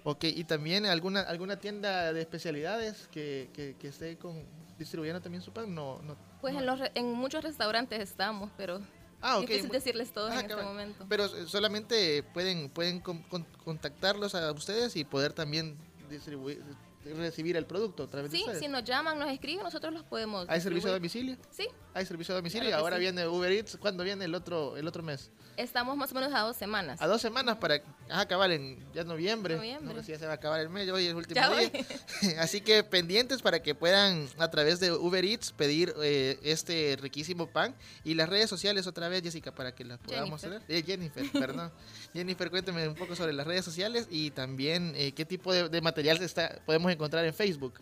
Ok, 0.03 0.23
y 0.25 0.43
también 0.45 0.85
alguna 0.85 1.21
alguna 1.21 1.57
tienda 1.59 2.11
de 2.13 2.21
especialidades 2.21 3.07
que, 3.11 3.49
que, 3.53 3.75
que 3.79 3.87
esté 3.89 4.17
con, 4.17 4.43
distribuyendo 4.79 5.21
también 5.21 5.41
su 5.43 5.51
pan. 5.53 5.73
No, 5.75 6.01
no, 6.01 6.15
Pues 6.41 6.55
en, 6.55 6.65
los 6.65 6.79
re- 6.79 6.91
en 6.95 7.11
muchos 7.13 7.43
restaurantes 7.43 7.99
estamos, 7.99 8.49
pero 8.57 8.81
Ah, 9.23 9.37
ok. 9.37 9.47
difícil 9.47 9.69
decirles 9.69 10.11
todos 10.11 10.31
Ah, 10.31 10.39
en 10.39 10.49
este 10.49 10.63
momento. 10.63 11.05
Pero 11.07 11.27
solamente 11.47 12.23
pueden 12.33 12.69
pueden 12.69 12.99
con- 12.99 13.21
con- 13.23 13.45
contactarlos 13.63 14.33
a 14.33 14.51
ustedes 14.51 14.95
y 14.95 15.03
poder 15.03 15.33
también 15.33 15.77
distribuir 16.09 16.63
recibir 17.03 17.57
el 17.57 17.65
producto 17.65 18.03
a 18.03 18.07
través 18.07 18.29
de 18.31 18.37
Sí, 18.37 18.45
si 18.59 18.67
nos 18.67 18.83
llaman, 18.83 19.17
nos 19.17 19.29
escriben, 19.31 19.63
nosotros 19.63 19.91
los 19.91 20.03
podemos. 20.03 20.47
¿Hay 20.47 20.61
servicio 20.61 20.89
a 20.91 20.93
domicilio? 20.93 21.35
Sí, 21.49 21.67
Hay 21.95 22.05
servicio 22.05 22.35
a 22.35 22.37
domicilio 22.37 22.67
Claro 22.69 22.83
ahora 22.83 22.97
sí. 22.97 23.01
viene 23.01 23.27
Uber 23.27 23.51
Eats. 23.51 23.77
¿Cuándo 23.77 24.03
viene 24.03 24.25
el 24.25 24.35
otro 24.35 24.77
el 24.77 24.87
otro 24.87 25.01
mes? 25.01 25.31
Estamos 25.57 25.97
más 25.97 26.11
o 26.11 26.15
menos 26.15 26.33
a 26.33 26.39
dos 26.41 26.57
semanas. 26.57 27.01
A 27.01 27.07
dos 27.07 27.21
semanas 27.21 27.57
para 27.57 27.81
acabar 28.09 28.51
en 28.51 28.79
ya 28.93 29.03
noviembre. 29.03 29.55
Noviembre. 29.55 29.95
No, 29.95 30.03
si 30.03 30.11
ya 30.11 30.19
se 30.19 30.25
va 30.25 30.33
a 30.33 30.35
acabar 30.35 30.59
el 30.59 30.69
mes, 30.69 30.89
hoy 30.89 31.05
es 31.05 31.11
el 31.11 31.15
último 31.15 31.35
Ya 31.35 31.49
día. 31.49 31.71
Así 32.39 32.61
que 32.61 32.83
pendientes 32.83 33.41
para 33.41 33.61
que 33.61 33.75
puedan 33.75 34.27
a 34.37 34.49
través 34.49 34.79
de 34.79 34.91
Uber 34.91 35.23
Eats 35.23 35.51
pedir 35.51 35.93
eh, 36.01 36.39
este 36.43 36.97
riquísimo 37.01 37.47
pan 37.47 37.75
y 38.03 38.13
las 38.13 38.29
redes 38.29 38.49
sociales 38.49 38.87
otra 38.87 39.09
vez, 39.09 39.23
Jessica, 39.23 39.53
para 39.53 39.73
que 39.73 39.83
las 39.83 39.99
podamos 39.99 40.41
Jennifer. 40.41 40.63
Eh, 40.67 40.83
Jennifer, 40.85 41.31
perdón. 41.33 41.71
Jennifer, 42.13 42.49
cuénteme 42.49 42.87
un 42.87 42.95
poco 42.95 43.15
sobre 43.15 43.33
las 43.33 43.47
redes 43.47 43.65
sociales 43.65 44.07
y 44.09 44.31
también 44.31 44.93
eh, 44.95 45.13
qué 45.13 45.25
tipo 45.25 45.53
de, 45.53 45.69
de 45.69 45.81
material 45.81 46.21
está, 46.21 46.61
podemos 46.65 46.91
encontrar 46.91 47.25
en 47.25 47.33
Facebook. 47.33 47.79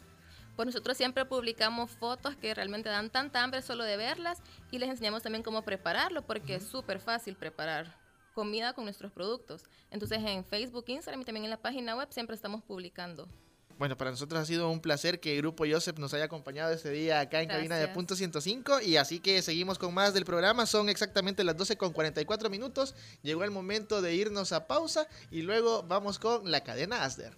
Pues 0.59 0.65
nosotros 0.65 0.97
siempre 0.97 1.23
publicamos 1.23 1.89
fotos 1.91 2.35
que 2.35 2.53
realmente 2.53 2.89
dan 2.89 3.09
tanta 3.09 3.41
hambre 3.41 3.61
solo 3.61 3.85
de 3.85 3.95
verlas 3.95 4.39
y 4.71 4.77
les 4.77 4.89
enseñamos 4.89 5.23
también 5.23 5.41
cómo 5.41 5.61
prepararlo 5.61 6.21
porque 6.21 6.55
es 6.55 6.63
súper 6.63 6.99
fácil 6.99 7.37
preparar 7.37 7.95
comida 8.33 8.73
con 8.73 8.83
nuestros 8.83 9.09
productos. 9.13 9.63
Entonces 9.89 10.19
en 10.21 10.43
Facebook, 10.43 10.83
Instagram 10.87 11.21
y 11.21 11.23
también 11.23 11.45
en 11.45 11.51
la 11.51 11.61
página 11.61 11.95
web 11.95 12.09
siempre 12.11 12.35
estamos 12.35 12.61
publicando. 12.61 13.29
Bueno, 13.77 13.95
para 13.95 14.11
nosotros 14.11 14.37
ha 14.37 14.45
sido 14.45 14.69
un 14.69 14.81
placer 14.81 15.21
que 15.21 15.35
el 15.35 15.43
Grupo 15.43 15.63
Joseph 15.65 15.97
nos 15.97 16.13
haya 16.13 16.25
acompañado 16.25 16.73
este 16.73 16.89
día 16.89 17.21
acá 17.21 17.41
en 17.41 17.47
cabina 17.47 17.77
de. 17.77 17.87
Punto 17.87 18.17
105 18.17 18.81
y 18.81 18.97
así 18.97 19.21
que 19.21 19.41
seguimos 19.41 19.79
con 19.79 19.93
más 19.93 20.13
del 20.13 20.25
programa. 20.25 20.65
Son 20.65 20.89
exactamente 20.89 21.45
las 21.45 21.55
12 21.55 21.77
con 21.77 21.93
44 21.93 22.49
minutos. 22.49 22.95
Llegó 23.21 23.45
el 23.45 23.51
momento 23.51 24.01
de 24.01 24.13
irnos 24.13 24.51
a 24.51 24.67
pausa 24.67 25.07
y 25.31 25.41
luego 25.41 25.83
vamos 25.83 26.19
con 26.19 26.51
la 26.51 26.65
cadena 26.65 27.05
Asder. 27.05 27.37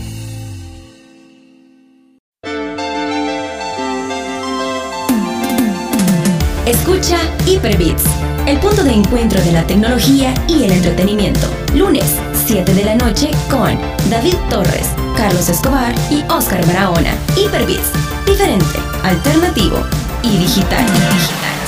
Escucha 6.71 7.17
Hyperbits, 7.45 8.05
el 8.47 8.57
punto 8.59 8.81
de 8.85 8.93
encuentro 8.93 9.41
de 9.41 9.51
la 9.51 9.67
tecnología 9.67 10.33
y 10.47 10.63
el 10.63 10.71
entretenimiento. 10.71 11.45
Lunes, 11.75 12.15
7 12.45 12.73
de 12.73 12.85
la 12.85 12.95
noche 12.95 13.29
con 13.49 13.77
David 14.09 14.35
Torres, 14.49 14.87
Carlos 15.17 15.49
Escobar 15.49 15.93
y 16.09 16.23
Oscar 16.31 16.65
Barahona. 16.65 17.13
Hyperbits, 17.35 17.91
diferente, 18.25 18.79
alternativo 19.03 19.83
y 20.23 20.37
digital. 20.37 20.85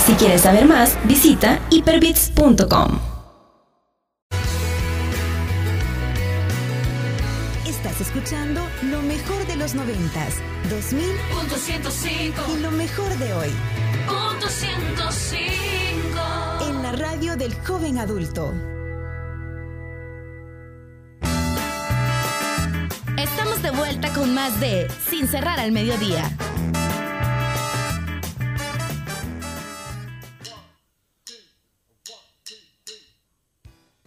Si 0.06 0.14
quieres 0.14 0.40
saber 0.40 0.66
más, 0.66 0.98
visita 1.04 1.60
hyperbits.com. 1.70 3.00
Estás 7.68 8.00
escuchando 8.00 8.62
lo 8.84 9.02
mejor 9.02 9.46
de 9.48 9.58
los 9.58 9.76
noventas, 9.76 10.36
2000 10.70 11.04
Punto 11.38 11.58
105 11.58 12.42
y 12.58 12.62
lo 12.62 12.72
mejor 12.72 13.10
de 13.18 13.34
hoy 13.34 13.50
105 14.08 16.62
en 16.62 16.84
la 16.84 16.92
radio 16.92 17.36
del 17.36 17.54
joven 17.66 17.98
adulto. 17.98 18.54
Estamos 23.18 23.62
de 23.62 23.72
vuelta 23.72 24.14
con 24.14 24.34
más 24.34 24.60
de 24.60 24.88
Sin 25.10 25.28
cerrar 25.28 25.60
al 25.60 25.72
mediodía. 25.72 26.30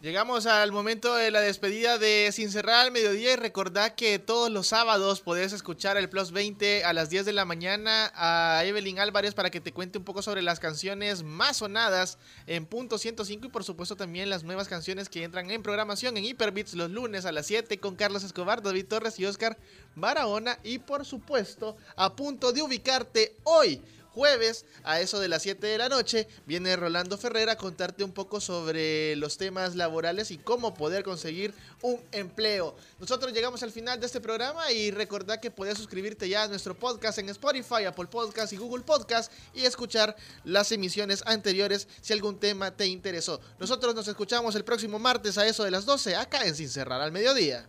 Llegamos 0.02 0.44
al 0.44 0.72
momento 0.72 1.14
de 1.14 1.30
la 1.30 1.40
despedida 1.40 1.96
de 1.96 2.30
Sin 2.30 2.50
Cerrar 2.50 2.84
al 2.84 2.92
Mediodía 2.92 3.32
y 3.32 3.36
recordad 3.36 3.94
que 3.94 4.18
todos 4.18 4.50
los 4.50 4.66
sábados 4.66 5.22
podés 5.22 5.54
escuchar 5.54 5.96
el 5.96 6.10
Plus 6.10 6.32
20 6.32 6.84
a 6.84 6.92
las 6.92 7.08
10 7.08 7.24
de 7.24 7.32
la 7.32 7.46
mañana 7.46 8.12
a 8.14 8.62
Evelyn 8.66 8.98
Álvarez 8.98 9.32
para 9.32 9.48
que 9.48 9.62
te 9.62 9.72
cuente 9.72 9.96
un 9.96 10.04
poco 10.04 10.20
sobre 10.20 10.42
las 10.42 10.60
canciones 10.60 11.22
más 11.22 11.56
sonadas 11.56 12.18
en 12.46 12.66
punto 12.66 12.98
105 12.98 13.46
y 13.46 13.48
por 13.48 13.64
supuesto 13.64 13.96
también 13.96 14.28
las 14.28 14.44
nuevas 14.44 14.68
canciones 14.68 15.08
que 15.08 15.24
entran 15.24 15.50
en 15.50 15.62
programación 15.62 16.18
en 16.18 16.26
Hyperbits 16.26 16.74
los 16.74 16.90
lunes 16.90 17.24
a 17.24 17.32
las 17.32 17.46
7 17.46 17.80
con 17.80 17.96
Carlos 17.96 18.22
Escobar, 18.22 18.60
David 18.60 18.88
Torres 18.88 19.18
y 19.18 19.24
Oscar 19.24 19.56
Barahona 19.94 20.58
y 20.62 20.76
por 20.76 21.06
supuesto 21.06 21.74
a 21.96 22.14
punto 22.14 22.52
de 22.52 22.60
ubicarte 22.60 23.34
hoy 23.44 23.80
jueves 24.16 24.64
a 24.82 24.98
eso 24.98 25.20
de 25.20 25.28
las 25.28 25.42
7 25.42 25.66
de 25.66 25.76
la 25.76 25.90
noche 25.90 26.26
viene 26.46 26.74
Rolando 26.74 27.18
Ferrera 27.18 27.52
a 27.52 27.56
contarte 27.58 28.02
un 28.02 28.12
poco 28.12 28.40
sobre 28.40 29.14
los 29.16 29.36
temas 29.36 29.76
laborales 29.76 30.30
y 30.30 30.38
cómo 30.38 30.72
poder 30.72 31.04
conseguir 31.04 31.52
un 31.82 32.00
empleo. 32.12 32.74
Nosotros 32.98 33.34
llegamos 33.34 33.62
al 33.62 33.72
final 33.72 34.00
de 34.00 34.06
este 34.06 34.22
programa 34.22 34.72
y 34.72 34.90
recordad 34.90 35.38
que 35.38 35.50
puedes 35.50 35.76
suscribirte 35.76 36.30
ya 36.30 36.44
a 36.44 36.48
nuestro 36.48 36.74
podcast 36.74 37.18
en 37.18 37.28
Spotify, 37.28 37.84
Apple 37.84 38.06
Podcast 38.06 38.54
y 38.54 38.56
Google 38.56 38.84
Podcast 38.84 39.30
y 39.52 39.66
escuchar 39.66 40.16
las 40.44 40.72
emisiones 40.72 41.22
anteriores 41.26 41.86
si 42.00 42.14
algún 42.14 42.40
tema 42.40 42.74
te 42.74 42.86
interesó. 42.86 43.38
Nosotros 43.58 43.94
nos 43.94 44.08
escuchamos 44.08 44.54
el 44.54 44.64
próximo 44.64 44.98
martes 44.98 45.36
a 45.36 45.46
eso 45.46 45.62
de 45.62 45.70
las 45.70 45.84
12 45.84 46.16
acá 46.16 46.46
en 46.46 46.54
Sin 46.54 46.70
Cerrar 46.70 47.02
al 47.02 47.12
Mediodía. 47.12 47.68